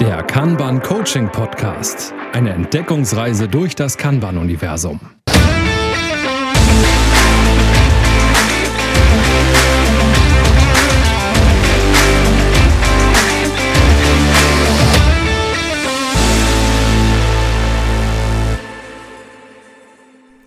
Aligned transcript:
Der 0.00 0.22
Kanban 0.22 0.80
Coaching 0.82 1.30
Podcast. 1.30 2.14
Eine 2.32 2.54
Entdeckungsreise 2.54 3.48
durch 3.48 3.76
das 3.76 3.98
Kanban-Universum. 3.98 4.98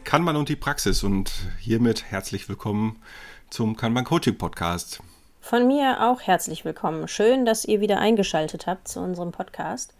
Kanban 0.04 0.36
und 0.36 0.50
die 0.50 0.56
Praxis 0.56 1.04
und 1.04 1.32
hiermit 1.60 2.06
herzlich 2.06 2.50
willkommen 2.50 2.98
zum 3.52 3.78
Kanban 3.78 4.04
Coaching 4.04 4.36
Podcast. 4.36 5.04
Von 5.44 5.68
mir 5.68 6.02
auch 6.02 6.22
herzlich 6.22 6.64
willkommen. 6.64 7.10
Schön, 7.10 7.46
dass 7.46 7.66
ihr 7.66 7.82
wieder 7.82 8.00
eingeschaltet 8.00 8.66
habt 8.66 8.88
zu 8.88 9.02
unserem 9.02 9.34
Podcast. 9.34 9.94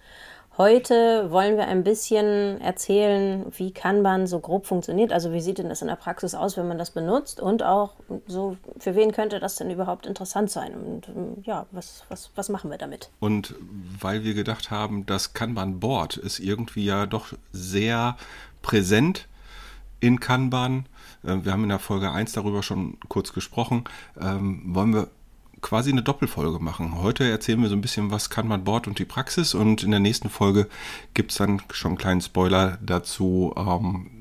Heute 0.58 1.32
wollen 1.32 1.58
wir 1.58 1.68
ein 1.68 1.84
bisschen 1.84 2.62
erzählen, 2.62 3.46
wie 3.58 3.74
Kanban 3.74 4.26
so 4.26 4.40
grob 4.40 4.66
funktioniert. 4.66 5.12
Also 5.12 5.34
wie 5.34 5.42
sieht 5.42 5.58
denn 5.58 5.68
das 5.68 5.82
in 5.82 5.90
der 5.90 5.98
Praxis 5.98 6.34
aus, 6.34 6.56
wenn 6.56 6.70
man 6.70 6.78
das 6.78 6.92
benutzt 6.92 7.42
und 7.42 7.62
auch 7.62 7.96
so, 8.26 8.56
für 8.80 8.96
wen 8.96 9.12
könnte 9.12 9.42
das 9.42 9.58
denn 9.58 9.70
überhaupt 9.70 10.06
interessant 10.06 10.50
sein? 10.50 10.76
Und 10.76 11.10
ähm, 11.10 11.44
ja, 11.44 11.66
was, 11.72 12.06
was, 12.08 12.32
was 12.36 12.48
machen 12.48 12.72
wir 12.72 12.78
damit? 12.78 13.10
Und 13.20 13.54
weil 14.00 14.24
wir 14.24 14.36
gedacht 14.36 14.72
haben, 14.72 15.06
das 15.06 15.34
Kanban 15.34 15.82
Board 15.82 16.16
ist 16.16 16.40
irgendwie 16.40 16.86
ja 16.86 17.06
doch 17.06 17.34
sehr 17.52 18.16
präsent 18.62 19.28
in 20.00 20.22
Kanban. 20.22 20.86
Äh, 21.22 21.40
wir 21.44 21.52
haben 21.52 21.64
in 21.64 21.70
der 21.70 21.80
Folge 21.80 22.14
1 22.14 22.32
darüber 22.32 22.64
schon 22.64 22.98
kurz 23.10 23.34
gesprochen. 23.34 23.84
Ähm, 24.18 24.74
wollen 24.74 24.94
wir 24.94 25.10
quasi 25.64 25.92
eine 25.92 26.04
Doppelfolge 26.04 26.60
machen. 26.60 27.02
Heute 27.02 27.24
erzählen 27.24 27.62
wir 27.62 27.70
so 27.70 27.76
ein 27.76 27.82
bisschen, 27.82 28.12
was 28.12 28.30
kann 28.30 28.48
man 28.48 28.64
Board 28.64 28.86
und 28.86 29.00
die 29.00 29.06
Praxis 29.06 29.56
und 29.56 29.82
in 29.82 29.90
der 29.90 30.00
nächsten 30.00 30.30
Folge 30.30 30.68
gibt 31.16 31.32
es 31.32 31.38
dann 31.38 31.62
schon 31.72 31.94
einen 31.94 31.98
kleinen 31.98 32.22
Spoiler 32.22 32.78
dazu, 32.82 33.54
ähm, 33.58 34.12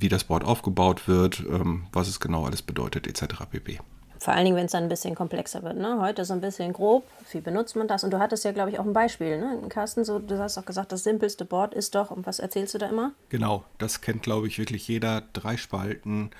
wie 0.00 0.08
das 0.08 0.24
Board 0.24 0.44
aufgebaut 0.44 1.06
wird, 1.06 1.40
ähm, 1.40 1.86
was 1.92 2.08
es 2.08 2.20
genau 2.20 2.46
alles 2.46 2.62
bedeutet, 2.62 3.06
etc. 3.06 3.44
pp. 3.50 3.80
Vor 4.18 4.32
allen 4.32 4.46
Dingen, 4.46 4.56
wenn 4.56 4.64
es 4.66 4.72
dann 4.72 4.84
ein 4.84 4.88
bisschen 4.88 5.14
komplexer 5.14 5.62
wird. 5.62 5.76
Ne? 5.76 6.00
Heute 6.00 6.24
so 6.24 6.32
ein 6.32 6.40
bisschen 6.40 6.72
grob, 6.72 7.04
wie 7.32 7.40
benutzt 7.40 7.76
man 7.76 7.88
das? 7.88 8.04
Und 8.04 8.10
du 8.10 8.18
hattest 8.18 8.44
ja, 8.44 8.52
glaube 8.52 8.70
ich, 8.70 8.78
auch 8.78 8.86
ein 8.86 8.94
Beispiel, 8.94 9.38
ne? 9.38 9.60
Carsten, 9.68 10.02
so, 10.02 10.18
du 10.18 10.38
hast 10.38 10.56
auch 10.56 10.64
gesagt, 10.64 10.92
das 10.92 11.04
simpelste 11.04 11.44
Board 11.44 11.74
ist 11.74 11.94
doch, 11.94 12.10
und 12.10 12.26
was 12.26 12.38
erzählst 12.38 12.72
du 12.72 12.78
da 12.78 12.86
immer? 12.86 13.12
Genau, 13.28 13.64
das 13.76 14.00
kennt, 14.00 14.22
glaube 14.22 14.46
ich, 14.46 14.58
wirklich 14.58 14.88
jeder. 14.88 15.24
Drei 15.34 15.58
Spalten. 15.58 16.30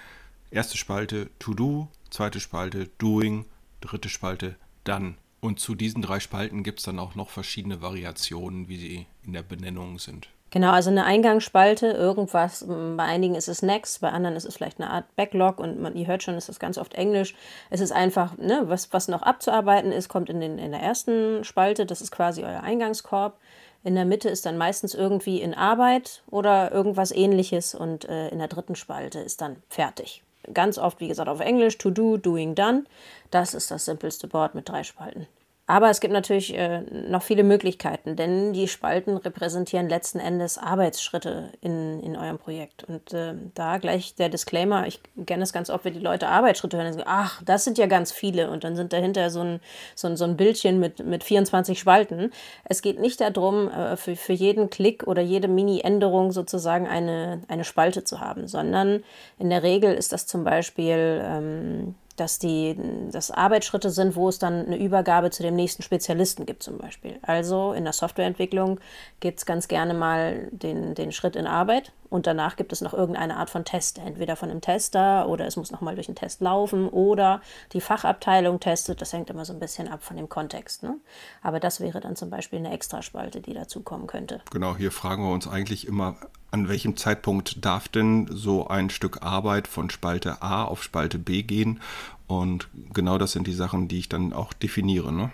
Erste 0.50 0.78
Spalte 0.78 1.28
To-Do, 1.41 1.89
zweite 2.08 2.41
Spalte 2.41 2.89
Doing, 2.96 3.44
dritte 3.84 4.08
Spalte 4.08 4.56
dann. 4.84 5.16
Und 5.40 5.60
zu 5.60 5.74
diesen 5.74 6.00
drei 6.00 6.20
Spalten 6.20 6.62
gibt 6.62 6.78
es 6.78 6.86
dann 6.86 6.98
auch 6.98 7.14
noch 7.14 7.28
verschiedene 7.28 7.82
Variationen, 7.82 8.68
wie 8.68 8.78
sie 8.78 9.06
in 9.24 9.34
der 9.34 9.42
Benennung 9.42 9.98
sind. 9.98 10.28
Genau, 10.54 10.70
also 10.70 10.88
eine 10.88 11.04
Eingangsspalte, 11.04 11.88
irgendwas, 11.88 12.64
bei 12.68 13.02
einigen 13.02 13.34
ist 13.34 13.48
es 13.48 13.60
Next, 13.60 14.00
bei 14.00 14.10
anderen 14.10 14.36
ist 14.36 14.44
es 14.44 14.55
vielleicht 14.55 14.80
eine 14.80 14.88
Art 14.88 15.05
Backlog 15.16 15.58
und 15.58 15.80
man, 15.80 15.96
ihr 15.96 16.06
hört 16.06 16.22
schon, 16.22 16.36
ist 16.36 16.48
das 16.48 16.60
ganz 16.60 16.78
oft 16.78 16.94
Englisch. 16.94 17.34
Es 17.70 17.80
ist 17.80 17.90
einfach, 17.90 18.38
ne, 18.38 18.62
was, 18.66 18.92
was 18.92 19.08
noch 19.08 19.22
abzuarbeiten 19.22 19.90
ist, 19.90 20.08
kommt 20.08 20.30
in, 20.30 20.38
den, 20.40 20.58
in 20.58 20.70
der 20.70 20.80
ersten 20.80 21.42
Spalte, 21.42 21.86
das 21.86 22.00
ist 22.00 22.12
quasi 22.12 22.44
euer 22.44 22.62
Eingangskorb. 22.62 23.36
In 23.82 23.96
der 23.96 24.05
Mitte 24.05 24.28
ist 24.28 24.46
dann 24.46 24.56
meistens 24.56 24.94
irgendwie 24.94 25.42
in 25.42 25.55
Arbeit 25.55 26.22
oder 26.30 26.70
irgendwas 26.70 27.10
ähnliches 27.10 27.74
und 27.74 28.08
äh, 28.08 28.28
in 28.28 28.38
der 28.38 28.48
dritten 28.48 28.77
Spalte 28.77 29.18
ist 29.18 29.40
dann 29.40 29.56
fertig 29.68 30.22
ganz 30.53 30.78
oft, 30.78 31.00
wie 31.00 31.09
gesagt, 31.09 31.28
auf 31.28 31.41
Englisch, 31.41 31.78
to 31.78 31.91
do, 31.91 32.17
doing, 32.17 32.55
done. 32.55 32.84
Das 33.31 33.55
ist 33.55 33.70
das 33.70 33.84
simpelste 33.84 34.28
Board 34.28 34.55
mit 34.55 34.69
drei 34.69 34.83
Spalten. 34.83 35.27
Aber 35.67 35.89
es 35.89 36.01
gibt 36.01 36.12
natürlich 36.12 36.55
äh, 36.55 36.83
noch 37.09 37.23
viele 37.23 37.43
Möglichkeiten, 37.43 38.17
denn 38.17 38.53
die 38.53 38.69
Spalten 38.69 39.17
repräsentieren 39.17 39.89
letzten 39.89 40.20
Endes 40.20 40.59
Arbeitsschritte 40.59 41.53
in, 41.62 42.01
in 42.01 42.19
eurem 42.19 42.37
Projekt. 42.37 42.84
Und 42.84 43.15
äh, 43.15 43.33
da 43.55 43.79
gleich 43.79 44.14
der 44.14 44.29
Disclaimer, 44.29 44.86
ich 44.86 45.01
kenne 45.24 45.42
es 45.42 45.55
ganz 45.55 45.70
oft, 45.70 45.86
wenn 45.86 45.95
die 45.95 46.01
Leute 46.01 46.29
Arbeitsschritte 46.29 46.77
hören, 46.77 46.92
sagen, 46.92 47.07
ach, 47.08 47.42
das 47.42 47.64
sind 47.64 47.79
ja 47.79 47.86
ganz 47.86 48.13
viele. 48.13 48.51
Und 48.51 48.63
dann 48.63 48.77
sind 48.77 48.92
dahinter 48.92 49.30
so 49.30 49.41
ein, 49.41 49.61
so 49.95 50.07
ein, 50.07 50.19
so 50.19 50.24
ein 50.24 50.36
Bildchen 50.36 50.80
mit, 50.80 51.03
mit 51.03 51.24
24 51.24 51.79
Spalten. 51.79 52.30
Es 52.64 52.83
geht 52.83 53.01
nicht 53.01 53.23
darum, 53.23 53.70
äh, 53.70 53.97
für, 53.97 54.17
für 54.17 54.35
jeden 54.35 54.69
Klick 54.69 55.07
oder 55.07 55.23
jede 55.23 55.48
Mini-Änderung 55.48 56.30
sozusagen 56.33 56.86
eine, 56.86 57.41
eine 57.48 57.64
Spalte 57.64 58.05
zu 58.05 58.20
haben, 58.20 58.48
sondern 58.48 59.03
in 59.39 59.48
der 59.48 59.63
Regel 59.63 59.95
ist 59.95 60.13
das 60.13 60.27
zum 60.27 60.45
Beispiel... 60.45 61.23
Ähm, 61.24 61.95
dass 62.17 62.39
die 62.39 62.77
dass 63.11 63.30
Arbeitsschritte 63.30 63.91
sind, 63.91 64.17
wo 64.17 64.29
es 64.29 64.39
dann 64.39 64.67
eine 64.67 64.79
Übergabe 64.79 65.30
zu 65.30 65.42
dem 65.42 65.55
nächsten 65.55 65.83
Spezialisten 65.83 66.47
gibt 66.47 66.63
zum 66.63 66.79
Beispiel. 66.79 67.19
Also 67.23 67.73
in 67.73 67.85
der 67.85 67.92
Softwareentwicklung 67.92 68.80
gibt 69.20 69.39
es 69.39 69.47
ganz 69.47 69.69
gerne 69.69 69.95
mal 69.95 70.48
den, 70.53 70.95
den 70.95 71.13
Schritt 71.13 71.36
in 71.36 71.47
Arbeit 71.47 71.92
und 72.14 72.27
danach 72.27 72.55
gibt 72.57 72.73
es 72.73 72.80
noch 72.80 72.95
irgendeine 72.95 73.36
Art 73.36 73.51
von 73.51 73.64
Test, 73.64 73.98
entweder 73.98 74.36
von 74.36 74.51
einem 74.51 74.61
Tester 74.61 75.29
oder 75.29 75.47
es 75.47 75.57
muss 75.57 75.73
nochmal 75.73 75.97
durch 75.97 76.08
einen 76.08 76.14
Test 76.14 76.41
laufen 76.41 76.89
oder 76.89 77.41
die 77.73 77.80
Fachabteilung 77.80 78.61
testet. 78.61 79.01
Das 79.01 79.13
hängt 79.13 79.30
immer 79.30 79.45
so 79.45 79.53
ein 79.53 79.58
bisschen 79.58 79.89
ab 79.89 80.05
von 80.05 80.17
dem 80.17 80.29
Kontext. 80.29 80.85
Ne? 80.85 80.97
Aber 81.42 81.58
das 81.58 81.80
wäre 81.80 82.01
dann 82.01 82.14
zum 82.14 82.30
Beispiel 82.30 82.61
eine 82.61 82.73
Extraspalte, 82.73 83.41
die 83.41 83.53
dazu 83.53 83.80
kommen 83.83 84.07
könnte. 84.07 84.41
Genau, 84.53 84.77
hier 84.77 84.92
fragen 84.92 85.24
wir 85.24 85.33
uns 85.33 85.48
eigentlich 85.48 85.89
immer, 85.89 86.17
an 86.55 86.69
welchem 86.69 86.97
Zeitpunkt 86.97 87.65
darf 87.65 87.89
denn 87.89 88.29
so 88.31 88.69
ein 88.69 88.89
Stück 88.89 89.23
Arbeit 89.23 89.67
von 89.67 89.91
Spalte 89.91 90.41
A 90.41 90.65
auf 90.65 90.85
Spalte 90.85 91.19
B 91.19 91.42
gehen? 91.42 91.81
Und 92.29 92.69
genau 92.92 93.19
das 93.19 93.33
sind 93.33 93.48
die 93.48 93.53
Sachen, 93.53 93.89
die 93.89 93.98
ich 93.98 94.09
dann 94.09 94.33
auch 94.33 94.53
definiere. 94.53 95.13
Ne? 95.13 95.33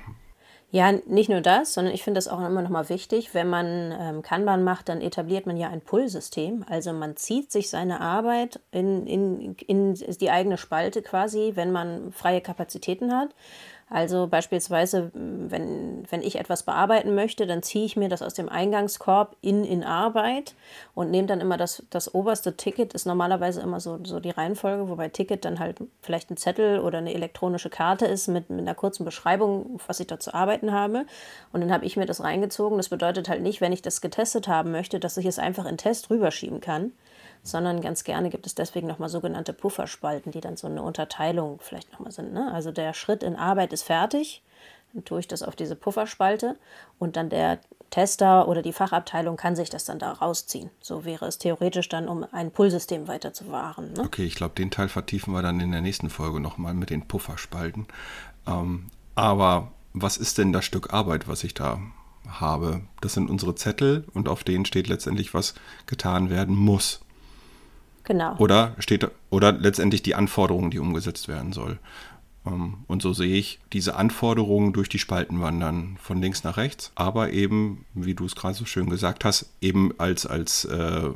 Ja, 0.72 0.92
nicht 0.92 1.28
nur 1.28 1.42
das, 1.42 1.74
sondern 1.74 1.92
ich 1.92 2.02
finde 2.02 2.16
das 2.16 2.28
auch 2.28 2.38
immer 2.38 2.62
noch 2.62 2.70
mal 2.70 2.88
wichtig. 2.88 3.34
Wenn 3.34 3.50
man 3.50 3.94
ähm, 4.00 4.22
Kanban 4.22 4.64
macht, 4.64 4.88
dann 4.88 5.02
etabliert 5.02 5.44
man 5.44 5.58
ja 5.58 5.68
ein 5.68 5.82
Pull-System. 5.82 6.64
Also 6.66 6.94
man 6.94 7.16
zieht 7.16 7.52
sich 7.52 7.68
seine 7.68 8.00
Arbeit 8.00 8.60
in, 8.70 9.06
in, 9.06 9.56
in 9.66 9.94
die 9.94 10.30
eigene 10.30 10.56
Spalte 10.56 11.02
quasi, 11.02 11.52
wenn 11.54 11.70
man 11.70 12.12
freie 12.12 12.40
Kapazitäten 12.40 13.12
hat. 13.12 13.34
Also 13.92 14.28
beispielsweise, 14.28 15.10
wenn, 15.14 16.04
wenn 16.08 16.22
ich 16.22 16.38
etwas 16.38 16.62
bearbeiten 16.62 17.16
möchte, 17.16 17.48
dann 17.48 17.60
ziehe 17.64 17.84
ich 17.84 17.96
mir 17.96 18.08
das 18.08 18.22
aus 18.22 18.34
dem 18.34 18.48
Eingangskorb 18.48 19.34
in, 19.40 19.64
in 19.64 19.82
Arbeit 19.82 20.54
und 20.94 21.10
nehme 21.10 21.26
dann 21.26 21.40
immer 21.40 21.56
das, 21.56 21.82
das 21.90 22.14
oberste 22.14 22.56
Ticket, 22.56 22.94
ist 22.94 23.04
normalerweise 23.04 23.60
immer 23.60 23.80
so, 23.80 23.98
so 24.04 24.20
die 24.20 24.30
Reihenfolge, 24.30 24.88
wobei 24.88 25.08
Ticket 25.08 25.44
dann 25.44 25.58
halt 25.58 25.78
vielleicht 26.02 26.30
ein 26.30 26.36
Zettel 26.36 26.78
oder 26.78 26.98
eine 26.98 27.12
elektronische 27.12 27.68
Karte 27.68 28.06
ist 28.06 28.28
mit, 28.28 28.48
mit 28.48 28.60
einer 28.60 28.76
kurzen 28.76 29.04
Beschreibung, 29.04 29.80
was 29.88 29.98
ich 29.98 30.06
da 30.06 30.20
zu 30.20 30.34
arbeiten 30.34 30.70
habe. 30.70 31.04
Und 31.52 31.60
dann 31.60 31.72
habe 31.72 31.84
ich 31.84 31.96
mir 31.96 32.06
das 32.06 32.22
reingezogen. 32.22 32.76
Das 32.76 32.90
bedeutet 32.90 33.28
halt 33.28 33.42
nicht, 33.42 33.60
wenn 33.60 33.72
ich 33.72 33.82
das 33.82 34.00
getestet 34.00 34.46
haben 34.46 34.70
möchte, 34.70 35.00
dass 35.00 35.16
ich 35.16 35.26
es 35.26 35.40
einfach 35.40 35.66
in 35.66 35.78
Test 35.78 36.10
rüberschieben 36.10 36.60
kann, 36.60 36.92
sondern 37.42 37.80
ganz 37.80 38.04
gerne 38.04 38.30
gibt 38.30 38.46
es 38.46 38.54
deswegen 38.54 38.86
nochmal 38.86 39.08
sogenannte 39.08 39.52
Pufferspalten, 39.52 40.32
die 40.32 40.40
dann 40.40 40.56
so 40.56 40.66
eine 40.66 40.82
Unterteilung 40.82 41.58
vielleicht 41.60 41.92
nochmal 41.92 42.12
sind. 42.12 42.32
Ne? 42.32 42.50
Also 42.52 42.72
der 42.72 42.92
Schritt 42.94 43.22
in 43.22 43.36
Arbeit 43.36 43.72
ist 43.72 43.82
fertig, 43.82 44.42
dann 44.92 45.04
tue 45.04 45.20
ich 45.20 45.28
das 45.28 45.42
auf 45.42 45.56
diese 45.56 45.76
Pufferspalte 45.76 46.56
und 46.98 47.16
dann 47.16 47.30
der 47.30 47.60
Tester 47.90 48.46
oder 48.46 48.62
die 48.62 48.72
Fachabteilung 48.72 49.36
kann 49.36 49.56
sich 49.56 49.68
das 49.68 49.84
dann 49.84 49.98
da 49.98 50.12
rausziehen. 50.12 50.70
So 50.80 51.04
wäre 51.04 51.26
es 51.26 51.38
theoretisch 51.38 51.88
dann, 51.88 52.08
um 52.08 52.24
ein 52.32 52.52
Pullsystem 52.52 53.08
weiter 53.08 53.32
zu 53.32 53.50
wahren. 53.50 53.92
Ne? 53.92 54.02
Okay, 54.02 54.24
ich 54.24 54.36
glaube, 54.36 54.54
den 54.54 54.70
Teil 54.70 54.88
vertiefen 54.88 55.34
wir 55.34 55.42
dann 55.42 55.60
in 55.60 55.72
der 55.72 55.80
nächsten 55.80 56.08
Folge 56.08 56.40
nochmal 56.40 56.74
mit 56.74 56.90
den 56.90 57.06
Pufferspalten. 57.06 57.86
Ähm, 58.46 58.90
aber 59.16 59.72
was 59.92 60.16
ist 60.16 60.38
denn 60.38 60.52
das 60.52 60.64
Stück 60.64 60.92
Arbeit, 60.92 61.26
was 61.26 61.42
ich 61.42 61.54
da 61.54 61.80
habe? 62.28 62.82
Das 63.00 63.14
sind 63.14 63.28
unsere 63.28 63.56
Zettel 63.56 64.04
und 64.14 64.28
auf 64.28 64.44
denen 64.44 64.64
steht 64.64 64.86
letztendlich, 64.86 65.34
was 65.34 65.54
getan 65.86 66.30
werden 66.30 66.54
muss. 66.54 67.00
Genau. 68.10 68.34
Oder 68.38 68.74
steht 68.80 69.08
oder 69.30 69.52
letztendlich 69.52 70.02
die 70.02 70.16
Anforderung, 70.16 70.72
die 70.72 70.80
umgesetzt 70.80 71.28
werden 71.28 71.52
soll. 71.52 71.78
Ähm, 72.44 72.78
und 72.88 73.02
so 73.02 73.12
sehe 73.12 73.36
ich 73.36 73.60
diese 73.72 73.94
Anforderungen 73.94 74.72
durch 74.72 74.88
die 74.88 74.98
Spalten 74.98 75.40
wandern, 75.40 75.96
von 76.02 76.20
links 76.20 76.42
nach 76.42 76.56
rechts, 76.56 76.90
aber 76.96 77.30
eben, 77.30 77.84
wie 77.94 78.14
du 78.14 78.24
es 78.24 78.34
gerade 78.34 78.54
so 78.54 78.64
schön 78.64 78.90
gesagt 78.90 79.24
hast, 79.24 79.52
eben 79.60 79.92
als, 79.98 80.26
als 80.26 80.64
äh, 80.64 81.10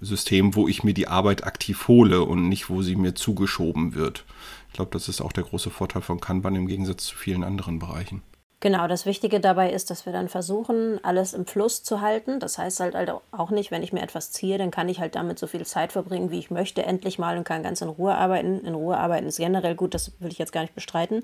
System, 0.00 0.56
wo 0.56 0.66
ich 0.66 0.82
mir 0.82 0.92
die 0.92 1.06
Arbeit 1.06 1.44
aktiv 1.44 1.86
hole 1.86 2.24
und 2.24 2.48
nicht, 2.48 2.68
wo 2.68 2.82
sie 2.82 2.96
mir 2.96 3.14
zugeschoben 3.14 3.94
wird. 3.94 4.24
Ich 4.70 4.74
glaube, 4.74 4.90
das 4.90 5.08
ist 5.08 5.20
auch 5.20 5.32
der 5.32 5.44
große 5.44 5.70
Vorteil 5.70 6.02
von 6.02 6.18
Kanban 6.18 6.56
im 6.56 6.66
Gegensatz 6.66 7.04
zu 7.04 7.16
vielen 7.16 7.44
anderen 7.44 7.78
Bereichen. 7.78 8.22
Genau, 8.60 8.88
das 8.88 9.06
Wichtige 9.06 9.38
dabei 9.38 9.70
ist, 9.70 9.88
dass 9.88 10.04
wir 10.04 10.12
dann 10.12 10.28
versuchen, 10.28 10.98
alles 11.04 11.32
im 11.32 11.46
Fluss 11.46 11.84
zu 11.84 12.00
halten. 12.00 12.40
Das 12.40 12.58
heißt 12.58 12.80
halt, 12.80 12.96
halt 12.96 13.12
auch 13.30 13.50
nicht, 13.50 13.70
wenn 13.70 13.84
ich 13.84 13.92
mir 13.92 14.02
etwas 14.02 14.32
ziehe, 14.32 14.58
dann 14.58 14.72
kann 14.72 14.88
ich 14.88 14.98
halt 14.98 15.14
damit 15.14 15.38
so 15.38 15.46
viel 15.46 15.64
Zeit 15.64 15.92
verbringen, 15.92 16.32
wie 16.32 16.40
ich 16.40 16.50
möchte, 16.50 16.82
endlich 16.82 17.20
mal 17.20 17.38
und 17.38 17.44
kann 17.44 17.62
ganz 17.62 17.80
in 17.82 17.88
Ruhe 17.88 18.16
arbeiten. 18.16 18.64
In 18.64 18.74
Ruhe 18.74 18.96
arbeiten 18.96 19.28
ist 19.28 19.38
generell 19.38 19.76
gut, 19.76 19.94
das 19.94 20.10
will 20.18 20.32
ich 20.32 20.38
jetzt 20.38 20.50
gar 20.52 20.62
nicht 20.62 20.74
bestreiten. 20.74 21.22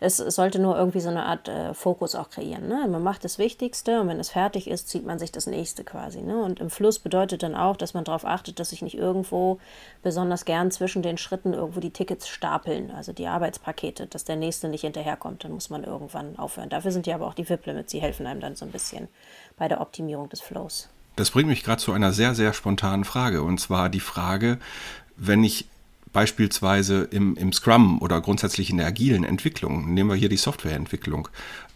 Es 0.00 0.18
sollte 0.18 0.60
nur 0.60 0.76
irgendwie 0.76 1.00
so 1.00 1.08
eine 1.08 1.24
Art 1.26 1.48
äh, 1.48 1.74
Fokus 1.74 2.14
auch 2.14 2.30
kreieren. 2.30 2.68
Ne? 2.68 2.86
Man 2.88 3.02
macht 3.02 3.24
das 3.24 3.38
Wichtigste 3.38 4.00
und 4.00 4.06
wenn 4.06 4.20
es 4.20 4.30
fertig 4.30 4.68
ist, 4.68 4.88
zieht 4.88 5.04
man 5.04 5.18
sich 5.18 5.32
das 5.32 5.46
nächste 5.46 5.82
quasi. 5.82 6.20
Ne? 6.20 6.40
Und 6.40 6.60
im 6.60 6.70
Fluss 6.70 7.00
bedeutet 7.00 7.42
dann 7.42 7.56
auch, 7.56 7.76
dass 7.76 7.94
man 7.94 8.04
darauf 8.04 8.24
achtet, 8.24 8.60
dass 8.60 8.70
sich 8.70 8.80
nicht 8.80 8.96
irgendwo 8.96 9.58
besonders 10.04 10.44
gern 10.44 10.70
zwischen 10.70 11.02
den 11.02 11.18
Schritten 11.18 11.52
irgendwo 11.52 11.80
die 11.80 11.90
Tickets 11.90 12.28
stapeln, 12.28 12.92
also 12.92 13.12
die 13.12 13.26
Arbeitspakete, 13.26 14.06
dass 14.06 14.24
der 14.24 14.36
nächste 14.36 14.68
nicht 14.68 14.82
hinterherkommt. 14.82 15.42
Dann 15.42 15.52
muss 15.52 15.68
man 15.68 15.82
irgendwann 15.82 16.38
aufhören. 16.38 16.68
Dafür 16.68 16.92
sind 16.92 17.08
ja 17.08 17.16
aber 17.16 17.26
auch 17.26 17.34
die 17.34 17.48
VIP-Limits, 17.48 17.90
die 17.90 18.00
helfen 18.00 18.26
einem 18.26 18.40
dann 18.40 18.54
so 18.54 18.64
ein 18.64 18.70
bisschen 18.70 19.08
bei 19.56 19.66
der 19.66 19.80
Optimierung 19.80 20.28
des 20.28 20.40
Flows. 20.40 20.88
Das 21.16 21.32
bringt 21.32 21.48
mich 21.48 21.64
gerade 21.64 21.82
zu 21.82 21.90
einer 21.90 22.12
sehr, 22.12 22.36
sehr 22.36 22.52
spontanen 22.52 23.04
Frage. 23.04 23.42
Und 23.42 23.58
zwar 23.58 23.88
die 23.88 23.98
Frage, 23.98 24.60
wenn 25.16 25.42
ich 25.42 25.66
beispielsweise 26.18 27.04
im, 27.12 27.36
im 27.36 27.52
Scrum 27.52 28.02
oder 28.02 28.20
grundsätzlich 28.20 28.70
in 28.70 28.78
der 28.78 28.88
agilen 28.88 29.22
Entwicklung, 29.22 29.94
nehmen 29.94 30.10
wir 30.10 30.16
hier 30.16 30.28
die 30.28 30.36
Softwareentwicklung, 30.36 31.28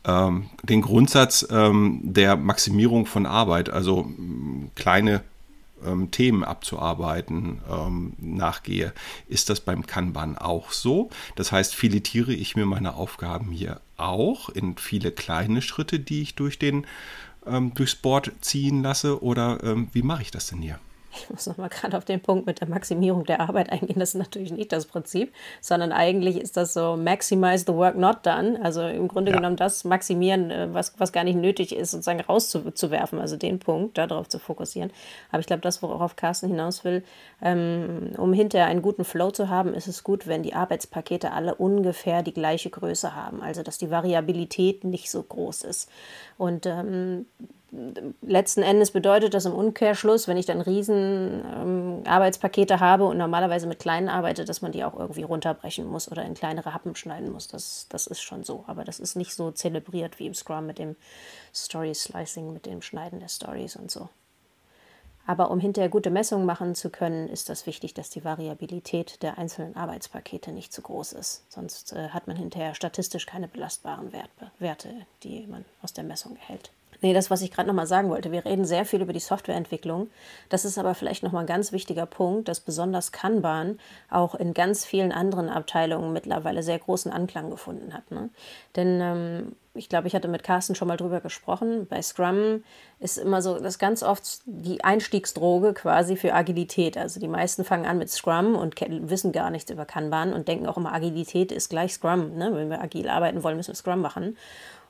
ähm, 0.04 0.50
den 0.64 0.82
Grundsatz 0.82 1.46
ähm, 1.48 2.00
der 2.02 2.34
Maximierung 2.34 3.06
von 3.06 3.24
Arbeit, 3.24 3.70
also 3.70 4.00
ähm, 4.00 4.72
kleine 4.74 5.22
ähm, 5.86 6.10
Themen 6.10 6.42
abzuarbeiten, 6.42 7.60
ähm, 7.70 8.14
nachgehe. 8.18 8.92
Ist 9.28 9.48
das 9.48 9.60
beim 9.60 9.86
Kanban 9.86 10.36
auch 10.36 10.72
so? 10.72 11.08
Das 11.36 11.52
heißt, 11.52 11.76
filetiere 11.76 12.32
ich 12.32 12.56
mir 12.56 12.66
meine 12.66 12.94
Aufgaben 12.94 13.52
hier 13.52 13.80
auch 13.96 14.48
in 14.48 14.76
viele 14.76 15.12
kleine 15.12 15.62
Schritte, 15.62 16.00
die 16.00 16.22
ich 16.22 16.34
durch 16.34 16.58
den 16.58 16.84
ähm, 17.46 17.74
durchs 17.74 17.94
Board 17.94 18.32
ziehen 18.40 18.82
lasse 18.82 19.22
oder 19.22 19.62
ähm, 19.62 19.86
wie 19.92 20.02
mache 20.02 20.22
ich 20.22 20.32
das 20.32 20.48
denn 20.48 20.62
hier? 20.62 20.80
Ich 21.14 21.30
muss 21.30 21.46
nochmal 21.46 21.68
gerade 21.68 21.96
auf 21.96 22.04
den 22.04 22.20
Punkt 22.20 22.46
mit 22.46 22.60
der 22.60 22.68
Maximierung 22.68 23.24
der 23.24 23.40
Arbeit 23.40 23.70
eingehen. 23.70 23.98
Das 23.98 24.10
ist 24.10 24.18
natürlich 24.18 24.52
nicht 24.52 24.72
das 24.72 24.86
Prinzip, 24.86 25.32
sondern 25.60 25.92
eigentlich 25.92 26.40
ist 26.40 26.56
das 26.56 26.72
so 26.72 26.96
maximize 26.96 27.64
the 27.66 27.74
work 27.74 27.96
not 27.96 28.24
done. 28.24 28.58
Also 28.62 28.82
im 28.82 29.08
Grunde 29.08 29.30
ja. 29.30 29.36
genommen 29.36 29.56
das 29.56 29.84
maximieren, 29.84 30.50
äh, 30.50 30.72
was, 30.72 30.94
was 30.98 31.12
gar 31.12 31.24
nicht 31.24 31.36
nötig 31.36 31.74
ist, 31.76 31.90
sozusagen 31.90 32.20
rauszuwerfen. 32.20 33.18
Also 33.18 33.36
den 33.36 33.58
Punkt, 33.58 33.98
darauf 33.98 34.28
zu 34.28 34.38
fokussieren. 34.38 34.90
Aber 35.30 35.40
ich 35.40 35.46
glaube, 35.46 35.62
das, 35.62 35.82
worauf 35.82 36.16
Carsten 36.16 36.48
hinaus 36.48 36.84
will, 36.84 37.04
ähm, 37.42 38.12
um 38.16 38.32
hinterher 38.32 38.68
einen 38.68 38.82
guten 38.82 39.04
Flow 39.04 39.30
zu 39.30 39.48
haben, 39.48 39.74
ist 39.74 39.88
es 39.88 40.04
gut, 40.04 40.26
wenn 40.26 40.42
die 40.42 40.54
Arbeitspakete 40.54 41.32
alle 41.32 41.54
ungefähr 41.54 42.22
die 42.22 42.34
gleiche 42.34 42.70
Größe 42.70 43.14
haben. 43.14 43.42
Also 43.42 43.62
dass 43.62 43.78
die 43.78 43.90
Variabilität 43.90 44.84
nicht 44.84 45.10
so 45.10 45.22
groß 45.22 45.64
ist. 45.64 45.90
Und 46.38 46.66
ähm, 46.66 47.26
letzten 48.20 48.62
Endes 48.62 48.90
bedeutet 48.90 49.32
das 49.32 49.46
im 49.46 49.54
Umkehrschluss, 49.54 50.28
wenn 50.28 50.36
ich 50.36 50.44
dann 50.44 50.60
riesen 50.60 51.42
ähm, 51.54 52.02
Arbeitspakete 52.04 52.80
habe 52.80 53.04
und 53.04 53.16
normalerweise 53.16 53.66
mit 53.66 53.78
kleinen 53.78 54.10
arbeite, 54.10 54.44
dass 54.44 54.60
man 54.60 54.72
die 54.72 54.84
auch 54.84 54.98
irgendwie 54.98 55.22
runterbrechen 55.22 55.86
muss 55.86 56.10
oder 56.10 56.22
in 56.24 56.34
kleinere 56.34 56.74
Happen 56.74 56.94
schneiden 56.94 57.32
muss. 57.32 57.48
Das, 57.48 57.86
das 57.88 58.06
ist 58.06 58.20
schon 58.20 58.44
so. 58.44 58.64
Aber 58.66 58.84
das 58.84 59.00
ist 59.00 59.16
nicht 59.16 59.34
so 59.34 59.50
zelebriert 59.50 60.18
wie 60.18 60.26
im 60.26 60.34
Scrum 60.34 60.66
mit 60.66 60.78
dem 60.78 60.96
Story 61.54 61.94
Slicing, 61.94 62.52
mit 62.52 62.66
dem 62.66 62.82
Schneiden 62.82 63.20
der 63.20 63.28
Stories 63.28 63.76
und 63.76 63.90
so. 63.90 64.10
Aber 65.24 65.50
um 65.50 65.60
hinterher 65.60 65.88
gute 65.88 66.10
Messungen 66.10 66.44
machen 66.44 66.74
zu 66.74 66.90
können, 66.90 67.28
ist 67.28 67.48
das 67.48 67.66
wichtig, 67.66 67.94
dass 67.94 68.10
die 68.10 68.24
Variabilität 68.24 69.22
der 69.22 69.38
einzelnen 69.38 69.76
Arbeitspakete 69.76 70.52
nicht 70.52 70.72
zu 70.72 70.82
groß 70.82 71.12
ist. 71.12 71.44
Sonst 71.48 71.92
äh, 71.92 72.08
hat 72.08 72.26
man 72.26 72.36
hinterher 72.36 72.74
statistisch 72.74 73.24
keine 73.24 73.48
belastbaren 73.48 74.12
Wert, 74.12 74.30
Werte, 74.58 74.90
die 75.22 75.46
man 75.46 75.64
aus 75.80 75.92
der 75.92 76.04
Messung 76.04 76.36
erhält. 76.36 76.72
Nee, 77.02 77.12
das, 77.12 77.30
was 77.30 77.42
ich 77.42 77.50
gerade 77.50 77.66
nochmal 77.66 77.88
sagen 77.88 78.08
wollte. 78.10 78.30
Wir 78.30 78.44
reden 78.44 78.64
sehr 78.64 78.84
viel 78.84 79.02
über 79.02 79.12
die 79.12 79.20
Softwareentwicklung. 79.20 80.08
Das 80.48 80.64
ist 80.64 80.78
aber 80.78 80.94
vielleicht 80.94 81.24
nochmal 81.24 81.42
ein 81.42 81.48
ganz 81.48 81.72
wichtiger 81.72 82.06
Punkt, 82.06 82.48
dass 82.48 82.60
besonders 82.60 83.10
Kanban 83.10 83.80
auch 84.08 84.36
in 84.36 84.54
ganz 84.54 84.84
vielen 84.84 85.10
anderen 85.10 85.48
Abteilungen 85.48 86.12
mittlerweile 86.12 86.62
sehr 86.62 86.78
großen 86.78 87.12
Anklang 87.12 87.50
gefunden 87.50 87.92
hat. 87.92 88.08
Ne? 88.12 88.30
Denn 88.76 89.00
ähm, 89.00 89.56
ich 89.74 89.88
glaube, 89.88 90.06
ich 90.06 90.14
hatte 90.14 90.28
mit 90.28 90.44
Carsten 90.44 90.76
schon 90.76 90.86
mal 90.86 90.96
drüber 90.96 91.20
gesprochen. 91.20 91.86
Bei 91.88 92.00
Scrum 92.02 92.62
ist 93.00 93.18
immer 93.18 93.42
so, 93.42 93.58
das 93.58 93.80
ganz 93.80 94.02
oft 94.04 94.42
die 94.44 94.84
Einstiegsdroge 94.84 95.72
quasi 95.72 96.16
für 96.16 96.34
Agilität. 96.34 96.96
Also 96.96 97.18
die 97.18 97.28
meisten 97.28 97.64
fangen 97.64 97.86
an 97.86 97.98
mit 97.98 98.10
Scrum 98.10 98.54
und 98.54 98.76
wissen 99.08 99.32
gar 99.32 99.50
nichts 99.50 99.72
über 99.72 99.86
Kanban 99.86 100.34
und 100.34 100.46
denken 100.46 100.68
auch 100.68 100.76
immer, 100.76 100.92
Agilität 100.92 101.50
ist 101.50 101.70
gleich 101.70 101.94
Scrum. 101.94 102.36
Ne? 102.36 102.50
Wenn 102.54 102.70
wir 102.70 102.80
agil 102.80 103.08
arbeiten 103.08 103.42
wollen, 103.42 103.56
müssen 103.56 103.70
wir 103.72 103.76
Scrum 103.76 104.00
machen. 104.00 104.36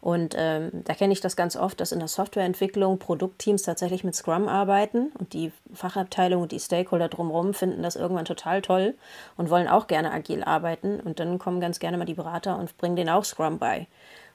Und 0.02 0.34
ähm, 0.36 0.82
da 0.82 0.94
kenne 0.94 1.12
ich 1.12 1.20
das 1.20 1.36
ganz 1.36 1.54
oft, 1.54 1.78
dass 1.78 1.92
in 1.92 2.00
der 2.00 2.08
Softwareentwicklung 2.08 2.98
Produktteams 2.98 3.62
tatsächlich 3.62 4.02
mit 4.02 4.16
Scrum 4.16 4.48
arbeiten 4.48 5.12
und 5.16 5.32
die 5.32 5.52
Fachabteilung 5.72 6.42
und 6.42 6.50
die 6.50 6.58
Stakeholder 6.58 7.08
drumherum 7.08 7.54
finden 7.54 7.84
das 7.84 7.94
irgendwann 7.94 8.24
total 8.24 8.62
toll 8.62 8.94
und 9.36 9.48
wollen 9.48 9.68
auch 9.68 9.86
gerne 9.86 10.10
agil 10.10 10.42
arbeiten. 10.42 10.98
Und 10.98 11.20
dann 11.20 11.38
kommen 11.38 11.60
ganz 11.60 11.78
gerne 11.78 11.98
mal 11.98 12.04
die 12.04 12.14
Berater 12.14 12.58
und 12.58 12.76
bringen 12.78 12.96
denen 12.96 13.10
auch 13.10 13.24
Scrum 13.24 13.60
bei. 13.60 13.86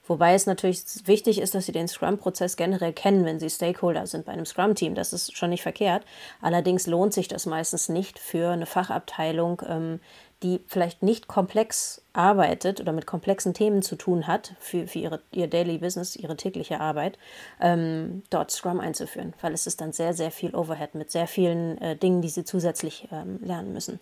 Wobei 0.08 0.34
es 0.34 0.46
natürlich 0.46 0.84
wichtig 1.06 1.40
ist, 1.40 1.54
dass 1.54 1.66
sie 1.66 1.74
den 1.74 1.90
Scrum-Prozess 1.90 2.56
generell 2.56 2.94
kennen, 2.94 3.26
wenn 3.26 3.42
sie 3.42 3.50
Stakeholder 3.50 4.08
sind 4.08 4.26
bei 4.26 4.32
einem 4.32 4.46
Scrum-Team. 4.46 4.96
Das 4.96 5.12
ist 5.12 5.36
schon 5.36 5.50
nicht 5.50 5.64
verkehrt. 5.64 6.06
Allerdings 6.42 6.88
lohnt 6.88 7.14
sich 7.14 7.28
das 7.28 7.46
meistens 7.46 7.90
nicht 7.90 8.18
für 8.18 8.52
eine 8.52 8.66
Fachabteilung, 8.66 9.62
ähm, 9.68 10.00
die 10.44 10.62
vielleicht 10.68 11.02
nicht 11.02 11.28
komplex 11.28 12.04
arbeitet 12.14 12.80
oder 12.80 12.94
mit 12.94 13.08
komplexen 13.08 13.54
Themen 13.54 13.82
zu 13.82 13.96
tun 13.96 14.28
hat 14.28 14.54
für, 14.60 14.88
für 14.88 15.00
ihre, 15.00 15.22
ihr 15.32 15.48
Daily 15.48 15.80
Business, 15.80 16.16
ihre 16.16 16.38
tägliche 16.38 16.80
Arbeit, 16.80 17.18
ähm, 17.60 18.24
dort 18.30 18.52
Scrum 18.52 18.80
einzuführen, 18.80 19.34
weil 19.42 19.54
es 19.54 19.66
ist 19.66 19.82
dann 19.82 19.94
sehr, 19.94 20.14
sehr 20.14 20.30
viel 20.30 20.56
Overhead 20.56 20.94
mit 20.94 21.12
sehr 21.12 21.28
vielen 21.28 21.80
äh, 21.80 21.96
Dingen, 21.96 22.22
die 22.22 22.30
sie 22.30 22.44
zusätzlich 22.44 23.08
ähm, 23.12 23.40
lernen 23.42 23.74
müssen. 23.74 24.00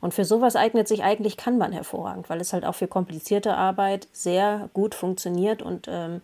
Und 0.00 0.12
für 0.12 0.24
sowas 0.24 0.56
eignet 0.56 0.88
sich 0.88 1.04
eigentlich 1.04 1.36
Kanban 1.36 1.72
hervorragend, 1.72 2.28
weil 2.30 2.40
es 2.40 2.52
halt 2.52 2.64
auch 2.64 2.74
für 2.74 2.88
komplizierte 2.88 3.56
Arbeit 3.56 4.08
sehr 4.12 4.70
gut 4.74 4.94
funktioniert 4.94 5.62
und 5.62 5.86
ähm, 5.88 6.20